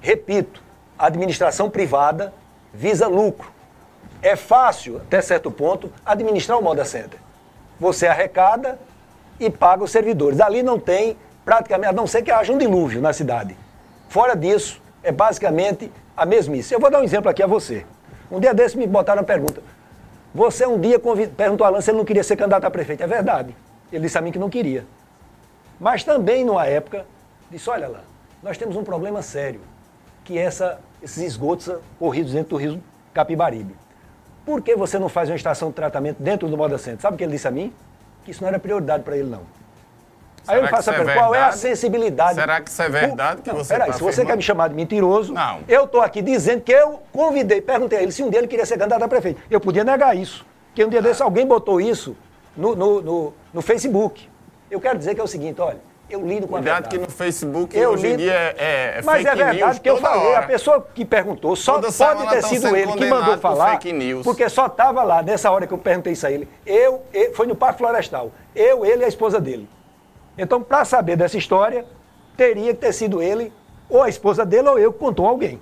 [0.00, 0.62] Repito,
[0.98, 2.32] a administração privada
[2.72, 3.52] visa lucro.
[4.22, 7.18] É fácil, até certo ponto, administrar o moda center.
[7.78, 8.78] Você arrecada
[9.38, 10.40] e paga os servidores.
[10.40, 13.56] Ali não tem, praticamente, a não ser que haja um dilúvio na cidade.
[14.08, 16.74] Fora disso, é basicamente a mesmice.
[16.74, 17.86] Eu vou dar um exemplo aqui a você.
[18.30, 19.62] Um dia desse me botaram a pergunta.
[20.34, 20.98] Você um dia
[21.36, 23.02] perguntou a Alan se ele não queria ser candidato a prefeito.
[23.02, 23.54] É verdade.
[23.92, 24.84] Ele disse a mim que não queria.
[25.78, 27.06] Mas também, numa época,
[27.50, 28.00] disse, olha lá,
[28.42, 29.60] nós temos um problema sério,
[30.24, 32.82] que é essa, esses esgotos corridos dentro do rio
[33.14, 33.74] Capibaribe.
[34.44, 37.02] Por que você não faz uma estação de tratamento dentro do Moda Centro?
[37.02, 37.72] Sabe o que ele disse a mim?
[38.24, 39.42] Que isso não era prioridade para ele, não.
[40.48, 42.36] Aí eu faço a é pergunta, qual é a sensibilidade?
[42.36, 44.68] Será que isso é verdade que não, você Peraí, tá se você quer me chamar
[44.68, 45.60] de mentiroso, não.
[45.68, 48.64] eu estou aqui dizendo que eu convidei, perguntei a ele se um dia ele queria
[48.64, 49.40] ser candidato a prefeito.
[49.50, 51.02] Eu podia negar isso, porque um dia ah.
[51.02, 52.16] desse alguém botou isso
[52.56, 54.28] no, no, no, no, Facebook.
[54.70, 55.78] Eu quero dizer que é o seguinte, olha,
[56.10, 56.88] eu lido com a verdade.
[56.88, 60.26] que no Facebook eu hoje em dia é, é Mas é verdade que eu falei,
[60.26, 60.38] hora.
[60.38, 63.78] a pessoa que perguntou, só Toda pode ter sido ele que mandou falar,
[64.24, 67.46] porque só estava lá, nessa hora que eu perguntei isso a ele, eu, eu foi
[67.46, 69.68] no Parque Florestal, eu, ele e a esposa dele.
[70.36, 71.84] Então, para saber dessa história,
[72.36, 73.52] teria que ter sido ele,
[73.90, 75.60] ou a esposa dele, ou eu que contou alguém.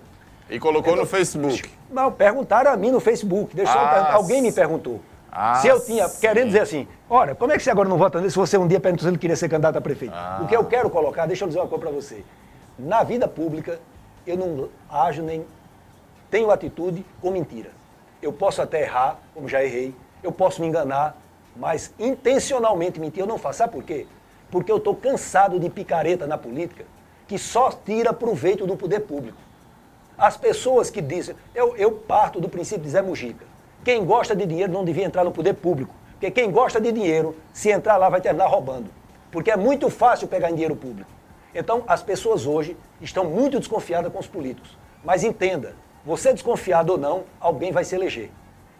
[0.48, 1.70] E colocou então, no Facebook?
[1.90, 3.56] Não, perguntaram a mim no Facebook.
[3.56, 5.00] Deixou ah, alguém me perguntou.
[5.38, 6.20] Ah, se eu tinha, sim.
[6.20, 8.66] querendo dizer assim, olha, como é que você agora não vota nele se você um
[8.66, 10.14] dia perguntou se ele queria ser candidato a prefeito?
[10.14, 10.40] Ah.
[10.42, 12.24] O que eu quero colocar, deixa eu dizer uma coisa para você.
[12.78, 13.78] Na vida pública,
[14.26, 15.44] eu não ajo nem
[16.30, 17.70] tenho atitude com mentira.
[18.22, 21.16] Eu posso até errar, como já errei, eu posso me enganar,
[21.54, 23.58] mas intencionalmente mentir eu não faço.
[23.58, 24.06] Sabe por quê?
[24.50, 26.84] porque eu estou cansado de picareta na política
[27.26, 29.38] que só tira proveito do poder público.
[30.16, 33.44] As pessoas que dizem, eu, eu parto do princípio de Zé Mujica,
[33.86, 37.36] quem gosta de dinheiro não devia entrar no poder público, porque quem gosta de dinheiro,
[37.52, 38.90] se entrar lá, vai terminar roubando,
[39.30, 41.08] porque é muito fácil pegar em dinheiro público.
[41.54, 44.76] Então, as pessoas hoje estão muito desconfiadas com os políticos.
[45.04, 48.32] Mas entenda, você desconfiado ou não, alguém vai se eleger.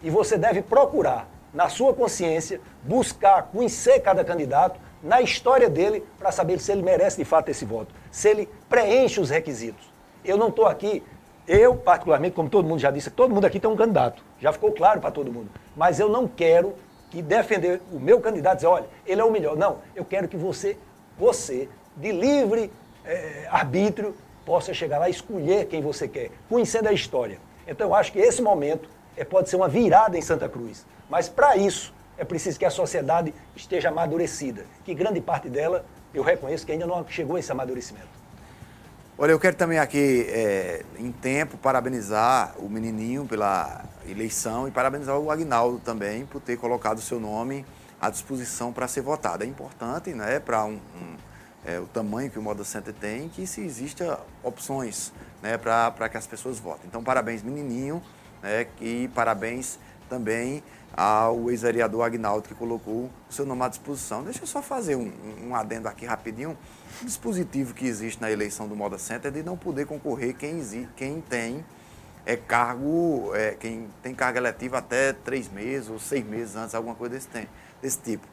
[0.03, 6.33] E você deve procurar, na sua consciência, buscar conhecer cada candidato na história dele para
[6.33, 9.89] saber se ele merece de fato esse voto, se ele preenche os requisitos.
[10.25, 11.01] Eu não estou aqui,
[11.47, 14.71] eu particularmente, como todo mundo já disse, todo mundo aqui tem um candidato, já ficou
[14.71, 15.49] claro para todo mundo.
[15.75, 16.75] Mas eu não quero
[17.09, 19.55] que defender o meu candidato dizer, olha, ele é o melhor.
[19.55, 20.77] Não, eu quero que você,
[21.17, 22.71] você, de livre
[23.05, 24.13] é, arbítrio,
[24.45, 27.39] possa chegar lá e escolher quem você quer, conhecendo a história.
[27.65, 30.85] Então eu acho que esse momento é, pode ser uma virada em Santa Cruz.
[31.09, 36.23] Mas para isso, é preciso que a sociedade esteja amadurecida, que grande parte dela, eu
[36.23, 38.16] reconheço que ainda não chegou a esse amadurecimento.
[39.19, 45.17] Olha, eu quero também aqui, é, em tempo, parabenizar o menininho pela eleição e parabenizar
[45.17, 47.65] o Agnaldo também por ter colocado o seu nome
[47.99, 49.43] à disposição para ser votado.
[49.43, 51.15] É importante, né, para um, um,
[51.65, 55.11] é, o tamanho que o Moda Center tem, que se exista opções
[55.41, 56.83] né, para que as pessoas votem.
[56.85, 58.03] Então, parabéns, menininho,
[58.43, 60.63] né, e parabéns também
[60.95, 64.23] ao ex-vereador Agnaldo, que colocou o seu nome à disposição.
[64.23, 65.11] Deixa eu só fazer um,
[65.41, 66.55] um adendo aqui rapidinho.
[67.03, 70.61] Dispositivo que existe na eleição do Moda Center é de não poder concorrer quem,
[70.95, 71.63] quem tem
[72.25, 76.95] é, cargo, é, quem tem carga eletiva até três meses ou seis meses antes, alguma
[76.95, 77.47] coisa desse,
[77.81, 78.27] desse tipo.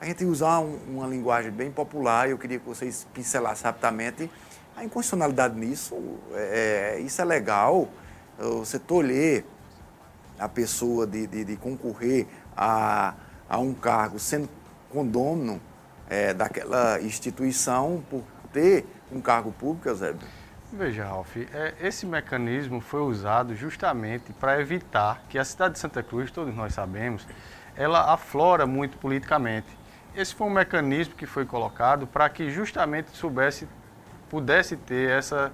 [0.00, 4.30] A gente usar um, uma linguagem bem popular, eu queria que vocês pincelassem rapidamente
[4.76, 5.96] a inconstitucionalidade nisso.
[6.34, 7.88] É, isso é legal,
[8.38, 9.44] você tolher
[10.38, 13.14] a pessoa de, de, de concorrer a,
[13.48, 14.48] a um cargo sendo
[14.90, 15.60] condômino
[16.08, 20.26] é, daquela instituição por, ter um cargo público, Eusébio?
[20.72, 26.02] Veja, Ralf, é, esse mecanismo foi usado justamente para evitar que a cidade de Santa
[26.02, 27.26] Cruz, todos nós sabemos,
[27.76, 29.66] ela aflora muito politicamente.
[30.16, 33.68] Esse foi um mecanismo que foi colocado para que justamente soubesse,
[34.30, 35.52] pudesse ter essa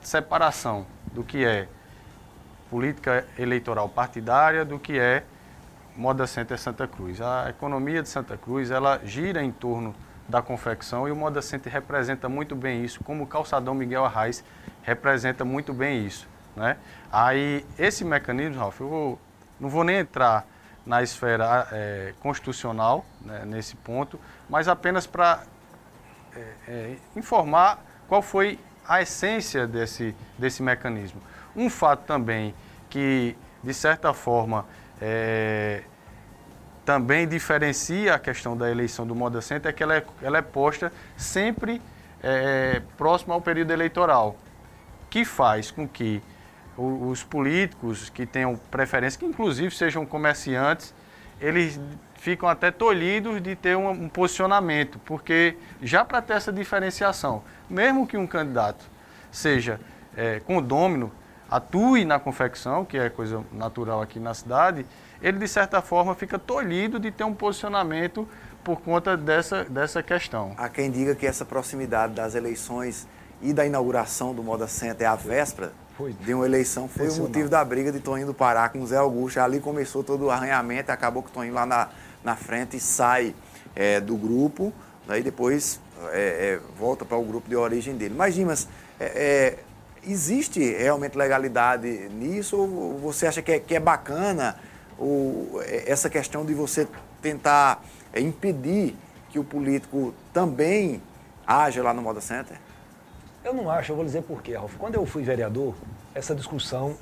[0.00, 1.68] separação do que é
[2.70, 5.24] política eleitoral partidária do que é
[5.96, 7.20] Moda Center Santa Cruz.
[7.20, 9.94] A economia de Santa Cruz, ela gira em torno
[10.28, 14.44] da confecção e o Moda Center representa muito bem isso, como o calçadão Miguel Arraes
[14.82, 16.28] representa muito bem isso.
[16.54, 16.76] Né?
[17.12, 19.20] Aí, esse mecanismo, Ralf, eu vou,
[19.60, 20.46] não vou nem entrar
[20.84, 24.18] na esfera é, constitucional né, nesse ponto,
[24.48, 25.42] mas apenas para
[26.34, 27.78] é, é, informar
[28.08, 31.20] qual foi a essência desse, desse mecanismo.
[31.56, 32.54] Um fato também
[32.88, 34.64] que, de certa forma,
[35.00, 35.82] é,
[36.84, 40.42] também diferencia a questão da eleição do Moda Center é que ela é, ela é
[40.42, 41.82] posta sempre
[42.22, 44.36] é, próximo ao período eleitoral,
[45.10, 46.22] que faz com que
[46.78, 50.94] os políticos que tenham preferência, que inclusive sejam comerciantes,
[51.40, 51.80] eles
[52.16, 58.06] ficam até tolhidos de ter um, um posicionamento, porque já para ter essa diferenciação, mesmo
[58.06, 58.84] que um candidato
[59.30, 59.80] seja
[60.16, 61.12] é, condômino,
[61.50, 64.84] atue na confecção, que é coisa natural aqui na cidade,
[65.22, 68.28] ele de certa forma fica tolhido de ter um posicionamento
[68.62, 70.52] por conta dessa, dessa questão.
[70.56, 73.06] Há quem diga que essa proximidade das eleições
[73.40, 76.12] e da inauguração do Moda Center, é a véspera foi.
[76.12, 78.96] de uma eleição, foi o motivo da briga de Toninho do Pará com o Zé
[78.96, 79.38] Augusto.
[79.38, 81.88] Ali começou todo o arranhamento, acabou que o Toninho lá na,
[82.24, 83.34] na frente sai
[83.74, 84.72] é, do grupo,
[85.08, 85.80] aí depois
[86.10, 88.14] é, é, volta para o grupo de origem dele.
[88.16, 88.68] Mas, Dimas,
[88.98, 89.58] é, é,
[90.06, 94.56] existe realmente legalidade nisso ou você acha que é, que é bacana
[94.98, 96.86] o, essa questão de você
[97.20, 97.82] tentar
[98.12, 98.96] é, impedir
[99.30, 101.02] que o político também
[101.46, 102.56] haja lá no Moda Center?
[103.44, 104.74] Eu não acho, eu vou dizer por quê, Ralf.
[104.76, 105.74] Quando eu fui vereador,
[106.14, 106.96] essa discussão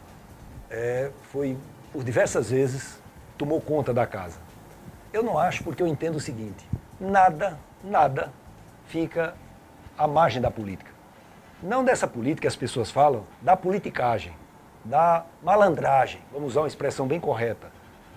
[0.70, 1.56] é, foi,
[1.92, 2.98] por diversas vezes,
[3.38, 4.36] tomou conta da casa.
[5.12, 6.68] Eu não acho porque eu entendo o seguinte:
[7.00, 8.32] nada, nada
[8.88, 9.34] fica
[9.96, 10.93] à margem da política.
[11.64, 14.34] Não dessa política que as pessoas falam, da politicagem,
[14.84, 17.68] da malandragem, vamos usar uma expressão bem correta.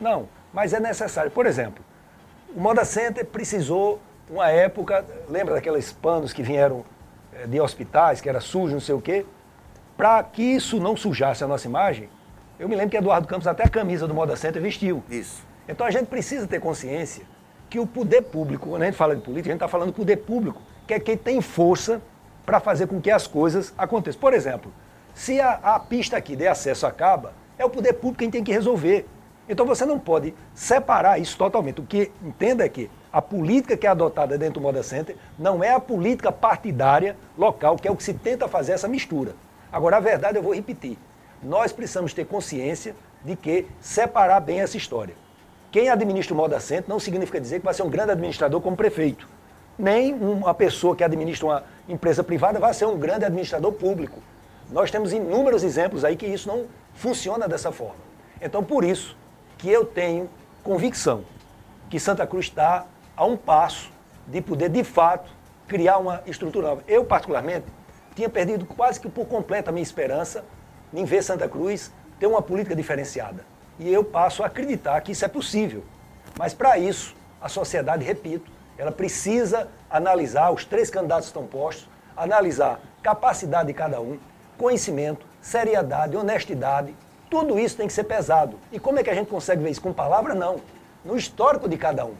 [0.01, 1.31] Não, mas é necessário.
[1.31, 1.81] Por exemplo,
[2.53, 6.83] o Moda Center precisou, uma época, lembra daqueles panos que vieram
[7.33, 9.25] eh, de hospitais, que era sujo, não sei o quê?
[9.95, 12.09] Para que isso não sujasse a nossa imagem,
[12.59, 15.01] eu me lembro que Eduardo Campos até a camisa do Moda Center vestiu.
[15.09, 15.41] Isso.
[15.69, 17.23] Então a gente precisa ter consciência
[17.69, 19.95] que o poder público, quando a gente fala de política, a gente está falando do
[19.95, 22.01] poder público, que é quem tem força
[22.47, 24.21] para fazer com que as coisas aconteçam.
[24.21, 24.71] Por exemplo,
[25.13, 28.53] se a, a pista aqui de acesso acaba, é o poder público quem tem que
[28.53, 29.05] resolver.
[29.49, 31.81] Então você não pode separar isso totalmente.
[31.81, 35.61] O que entenda é que a política que é adotada dentro do Moda Center não
[35.61, 39.35] é a política partidária local, que é o que se tenta fazer essa mistura.
[39.69, 40.97] Agora, a verdade eu vou repetir.
[41.43, 42.95] Nós precisamos ter consciência
[43.25, 45.15] de que separar bem essa história.
[45.69, 48.77] Quem administra o Moda Center não significa dizer que vai ser um grande administrador como
[48.77, 49.27] prefeito
[49.77, 54.19] nem uma pessoa que administra uma empresa privada vai ser um grande administrador público.
[54.69, 58.07] Nós temos inúmeros exemplos aí que isso não funciona dessa forma.
[58.41, 59.15] Então, por isso
[59.57, 60.29] que eu tenho
[60.63, 61.23] convicção
[61.89, 63.91] que Santa Cruz está a um passo
[64.27, 65.31] de poder, de fato,
[65.67, 66.83] criar uma estrutura nova.
[66.87, 67.65] Eu, particularmente,
[68.15, 70.43] tinha perdido quase que por completo a minha esperança
[70.93, 73.45] em ver Santa Cruz ter uma política diferenciada.
[73.79, 75.83] E eu passo a acreditar que isso é possível.
[76.37, 82.79] Mas, para isso, a sociedade, repito, ela precisa analisar, os três candidatos estão postos, analisar
[83.01, 84.17] capacidade de cada um,
[84.57, 86.93] conhecimento, seriedade, honestidade,
[87.29, 88.57] tudo isso tem que ser pesado.
[88.71, 89.81] E como é que a gente consegue ver isso?
[89.81, 90.59] Com palavra, não.
[91.05, 92.15] No histórico de cada um.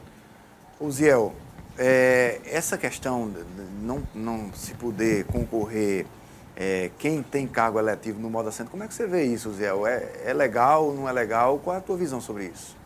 [0.79, 1.33] Uziel,
[1.77, 3.43] é, essa questão de
[3.81, 6.05] não, não se poder concorrer
[6.55, 9.85] é, quem tem cargo eletivo no modo assento, como é que você vê isso, Uziel?
[9.85, 11.59] É, é legal, não é legal?
[11.59, 12.76] Qual é a tua visão sobre isso?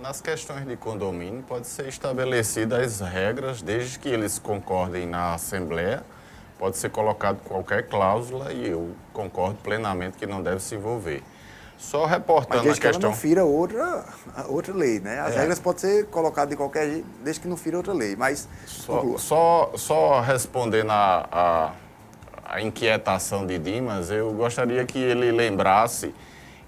[0.00, 6.02] Nas questões de condomínio, pode ser estabelecidas as regras, desde que eles concordem na Assembleia,
[6.58, 11.22] pode ser colocado qualquer cláusula e eu concordo plenamente que não deve se envolver.
[11.76, 12.90] Só reportando Mas a questão...
[12.92, 14.06] que ela não fira outra,
[14.48, 15.20] outra lei, né?
[15.20, 15.40] As é.
[15.40, 18.48] regras podem ser colocadas de qualquer jeito, desde que não fira outra lei, mas...
[18.64, 26.14] Só, só, só respondendo a, a, a inquietação de Dimas, eu gostaria que ele lembrasse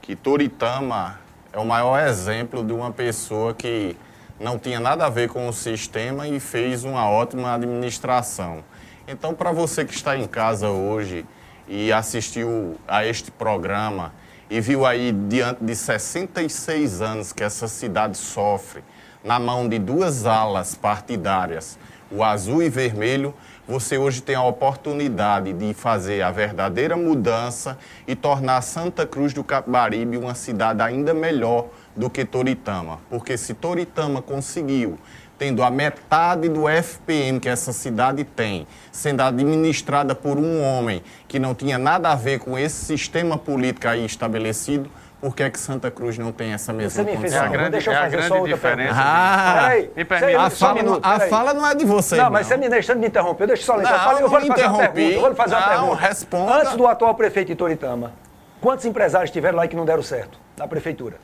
[0.02, 1.21] que Toritama
[1.52, 3.94] é o maior exemplo de uma pessoa que
[4.40, 8.64] não tinha nada a ver com o sistema e fez uma ótima administração.
[9.06, 11.26] Então, para você que está em casa hoje
[11.68, 14.12] e assistiu a este programa
[14.48, 18.82] e viu aí diante de 66 anos que essa cidade sofre
[19.22, 21.78] na mão de duas alas partidárias,
[22.10, 23.34] o azul e vermelho,
[23.66, 29.44] você hoje tem a oportunidade de fazer a verdadeira mudança e tornar Santa Cruz do
[29.44, 32.98] Capibaribe uma cidade ainda melhor do que Toritama.
[33.08, 34.98] Porque se Toritama conseguiu
[35.38, 41.38] tendo a metade do FPM que essa cidade tem, sendo administrada por um homem que
[41.38, 44.88] não tinha nada a ver com esse sistema político aí estabelecido,
[45.22, 47.42] por que, é que Santa Cruz não tem essa mesma Você me fez condição?
[47.42, 48.94] uma pergunta, deixa eu é a fazer grande só outra diferença.
[49.00, 52.16] Ah, Peraí, me a, só um fala, minuto, não, a fala não é de você,
[52.16, 53.84] Não, mas você me deixando me interromper, deixa eu só ler.
[53.84, 55.00] Não, eu vou lhe fazer uma pergunta.
[55.00, 55.96] Eu vou lhe fazer uma Não, pergunta.
[56.08, 56.54] responda.
[56.56, 58.12] Antes do atual prefeito de Toritama,
[58.60, 61.16] quantos empresários tiveram lá que não deram certo na prefeitura?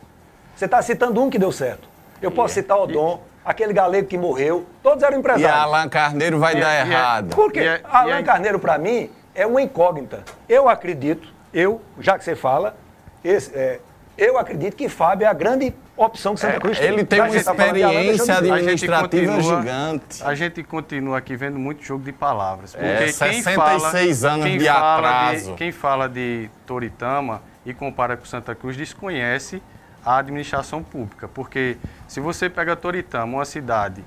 [0.54, 1.88] Você está citando um que deu certo.
[2.22, 5.50] Eu posso citar o Dom, aquele galego que morreu, todos eram E empresários.
[5.50, 7.34] a Alan Carneiro vai E- dar e- errado.
[7.34, 7.60] Por quê?
[7.60, 10.22] E é- Alan e é- Carneiro, para mim, é uma incógnita.
[10.48, 12.76] Eu acredito, eu, já que você fala,
[13.24, 13.80] esse, é,
[14.18, 16.88] eu acredito que Fábio é a grande opção que Santa Cruz tem.
[16.88, 18.52] Ele tem Já uma tá de experiência dizer.
[18.52, 20.22] administrativa continua- gigante.
[20.24, 22.72] A gente continua aqui vendo muito jogo de palavras.
[22.72, 23.54] Porque É, quem 66
[24.20, 25.54] fala, anos quem de fala atraso.
[25.54, 29.62] quem fala de Toritama e compara com Santa Cruz desconhece
[30.04, 31.28] a administração pública.
[31.28, 34.04] Porque se você pega Toritama, uma cidade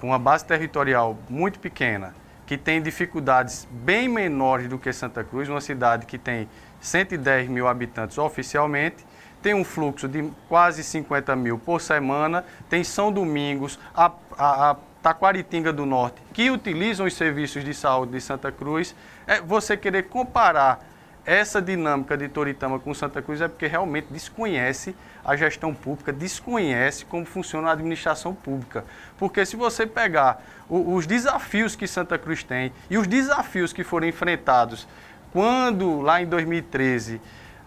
[0.00, 2.14] com uma base territorial muito pequena,
[2.46, 6.48] que tem dificuldades bem menores do que Santa Cruz, uma cidade que tem
[6.80, 9.04] 110 mil habitantes oficialmente,
[9.42, 14.76] tem um fluxo de quase 50 mil por semana, tem São Domingos, a, a, a
[15.02, 18.94] Taquaritinga do Norte, que utilizam os serviços de saúde de Santa Cruz.
[19.26, 20.86] É, você querer comparar
[21.24, 27.04] essa dinâmica de Toritama com Santa Cruz é porque realmente desconhece a gestão pública, desconhece
[27.04, 28.84] como funciona a administração pública.
[29.18, 34.06] Porque se você pegar os desafios que Santa Cruz tem e os desafios que foram
[34.06, 34.86] enfrentados
[35.32, 37.20] quando, lá em 2013,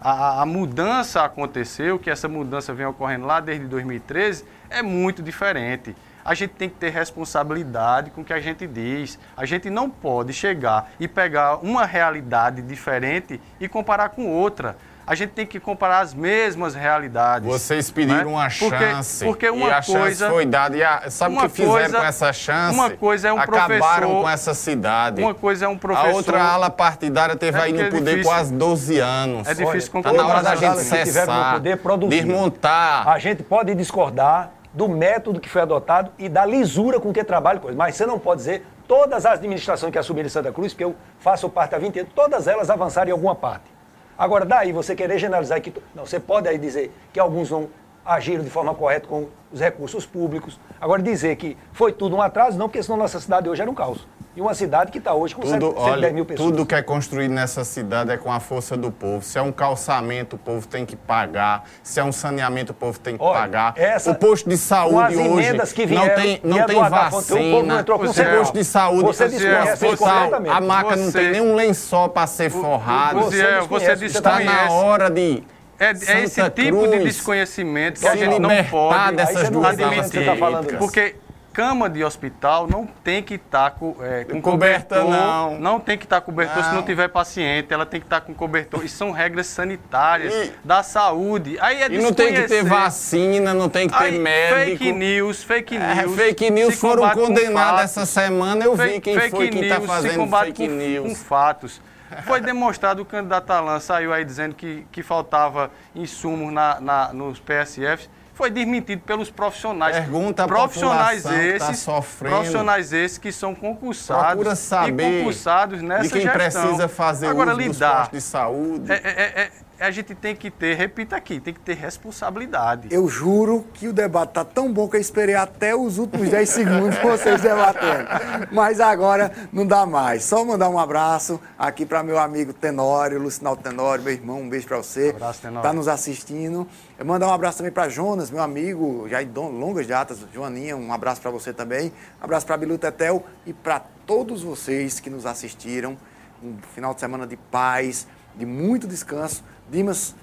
[0.04, 5.96] a, a mudança aconteceu, que essa mudança vem ocorrendo lá desde 2013, é muito diferente.
[6.22, 9.18] A gente tem que ter responsabilidade com o que a gente diz.
[9.34, 14.76] A gente não pode chegar e pegar uma realidade diferente e comparar com outra.
[15.06, 17.46] A gente tem que comparar as mesmas realidades.
[17.46, 18.24] Vocês pediram né?
[18.24, 19.24] uma Porque- chance.
[19.24, 20.76] Porque uma e a chance coisa, foi dada.
[20.76, 22.74] E a, sabe o que fizeram coisa- com essa chance?
[22.74, 25.20] uma coisa é um Acabaram professor- com essa cidade.
[25.22, 26.08] uma coisa é um professor.
[26.08, 28.30] A outra ala partidária teve É aí porque no é poder difícil.
[28.32, 29.46] quase 12 anos.
[29.46, 30.22] É difícil Tá concordar.
[30.22, 32.26] na hora da as gente cessar, poder produziram.
[32.26, 33.06] desmontar.
[33.08, 37.60] A gente pode discordar do método que foi adotado e da lisura com que trabalha
[37.60, 40.84] coisa, mas você não pode dizer todas as administrações que assumiram em Santa Cruz, porque
[40.84, 43.73] eu faço parte há 20 anos, todas elas avançaram em alguma parte.
[44.16, 45.72] Agora, daí você querer generalizar que.
[45.94, 47.68] Não, você pode aí dizer que alguns não
[48.04, 50.58] agiram de forma correta com os recursos públicos.
[50.80, 53.74] Agora, dizer que foi tudo um atraso, não, porque senão nossa cidade hoje era um
[53.74, 54.06] caos.
[54.36, 56.50] E uma cidade que está hoje com Tudo, 110 olha, mil pessoas.
[56.50, 59.24] tudo que é construído nessa cidade é com a força do povo.
[59.24, 61.62] Se é um calçamento, o povo tem que pagar.
[61.84, 63.74] Se é um saneamento, o povo tem que Olha, pagar.
[63.76, 66.82] essa- o posto de saúde as hoje emendas que não vieram, tem, não e tem
[66.82, 67.80] Atafonte, o povo não vacina.
[67.80, 70.52] entrou com o posto de saúde, Você hospital, desconhece completamente.
[70.52, 73.20] a maca não Você- tem nem um lençol para ser forrado.
[73.20, 75.44] Você, é- você você Está na hora de
[75.78, 79.84] É, é esse tipo de desconhecimento que a gente não pode dessas não duas que
[80.18, 80.78] você tá falando.
[80.78, 81.16] Porque
[81.52, 85.08] cama de hospital não tem que estar com, é, com cobertor.
[85.08, 85.58] não.
[85.60, 86.76] Não tem que estar com cobertor se Não.
[86.76, 87.72] não tiver paciente.
[87.72, 88.84] Ela tem que estar com cobertor.
[88.84, 91.56] E são regras sanitárias E- da saúde.
[91.60, 94.78] Aí é E não tem que ter vacina, não tem que ter Aí, médico.
[94.78, 96.16] Fake news, fake É, news.
[96.16, 98.64] fake news foram combate com essa semana.
[98.64, 101.08] Eu vi Fake- quem fake foi que está news se fazendo combate fake com, news.
[101.08, 101.80] com fatos.
[102.22, 107.40] Foi demonstrado, o candidato Alan saiu aí dizendo que, que faltava insumos na, na- nos
[107.40, 108.08] PSFs.
[108.34, 109.94] Foi desmentido pelos profissionais.
[109.96, 112.34] Pergunta profissionais tá esses, sofrendo.
[112.34, 116.62] profissionais esses que são concursados Procura saber e concursados nessa de quem gestão.
[116.62, 118.90] precisa fazer Agora, lidar, de saúde.
[118.90, 122.88] é, é- é- a gente tem que ter, repita aqui, tem que ter responsabilidade.
[122.90, 126.48] Eu juro que o debate tá tão bom que eu esperei até os últimos 10
[126.48, 128.08] segundos vocês debatendo.
[128.52, 130.24] Mas agora não dá mais.
[130.24, 134.66] Só mandar um abraço aqui para meu amigo Tenório, Lucinal Tenório, meu irmão, um beijo
[134.66, 135.10] para você.
[135.10, 135.62] Abraço, Tenório.
[135.68, 136.66] Tá nos assistindo.
[136.98, 140.92] Eu mandar um abraço também para Jonas, meu amigo, já em longas datas, Joaninha, um
[140.92, 141.92] abraço para você também.
[142.20, 145.96] Um abraço para Bilu Tetel e para todos vocês que nos assistiram.
[146.42, 148.06] Um final de semana de paz,
[148.36, 149.42] de muito descanso.
[149.70, 150.14] Dimas,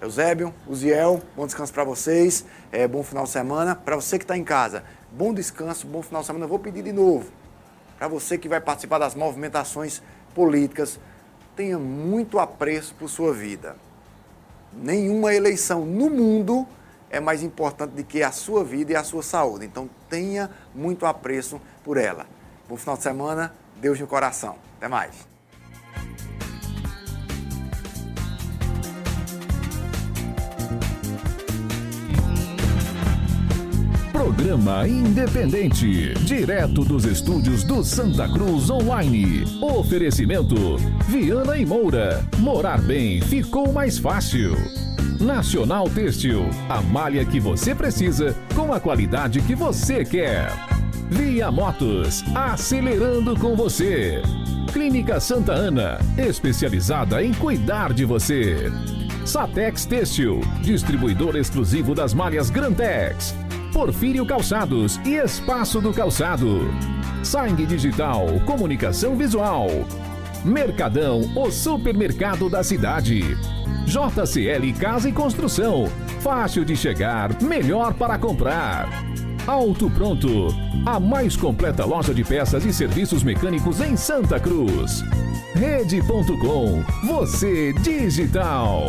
[0.00, 3.74] Eusébio, Uziel, bom descanso para vocês, é, bom final de semana.
[3.74, 6.44] Para você que está em casa, bom descanso, bom final de semana.
[6.44, 7.30] Eu vou pedir de novo,
[7.98, 10.02] para você que vai participar das movimentações
[10.34, 11.00] políticas,
[11.54, 13.76] tenha muito apreço por sua vida.
[14.72, 16.66] Nenhuma eleição no mundo
[17.08, 19.64] é mais importante do que a sua vida e a sua saúde.
[19.64, 22.26] Então tenha muito apreço por ela.
[22.68, 24.56] Bom final de semana, Deus no coração.
[24.76, 25.35] Até mais.
[34.16, 39.44] Programa independente, direto dos estúdios do Santa Cruz Online.
[39.60, 42.26] Oferecimento: Viana e Moura.
[42.38, 44.56] Morar bem ficou mais fácil.
[45.20, 50.50] Nacional Têxtil, a malha que você precisa com a qualidade que você quer.
[51.10, 54.22] Via Motos, acelerando com você.
[54.72, 58.72] Clínica Santa Ana, especializada em cuidar de você.
[59.26, 63.34] Satex Têxtil, distribuidor exclusivo das malhas Grantex.
[63.76, 66.62] Porfírio Calçados e Espaço do Calçado.
[67.22, 69.66] Sangue Digital, comunicação visual.
[70.42, 73.36] Mercadão, o supermercado da cidade.
[73.84, 75.84] JCL Casa e Construção.
[76.20, 78.88] Fácil de chegar, melhor para comprar.
[79.46, 80.48] Auto Pronto,
[80.86, 85.04] a mais completa loja de peças e serviços mecânicos em Santa Cruz.
[85.54, 88.86] Rede.com, você digital.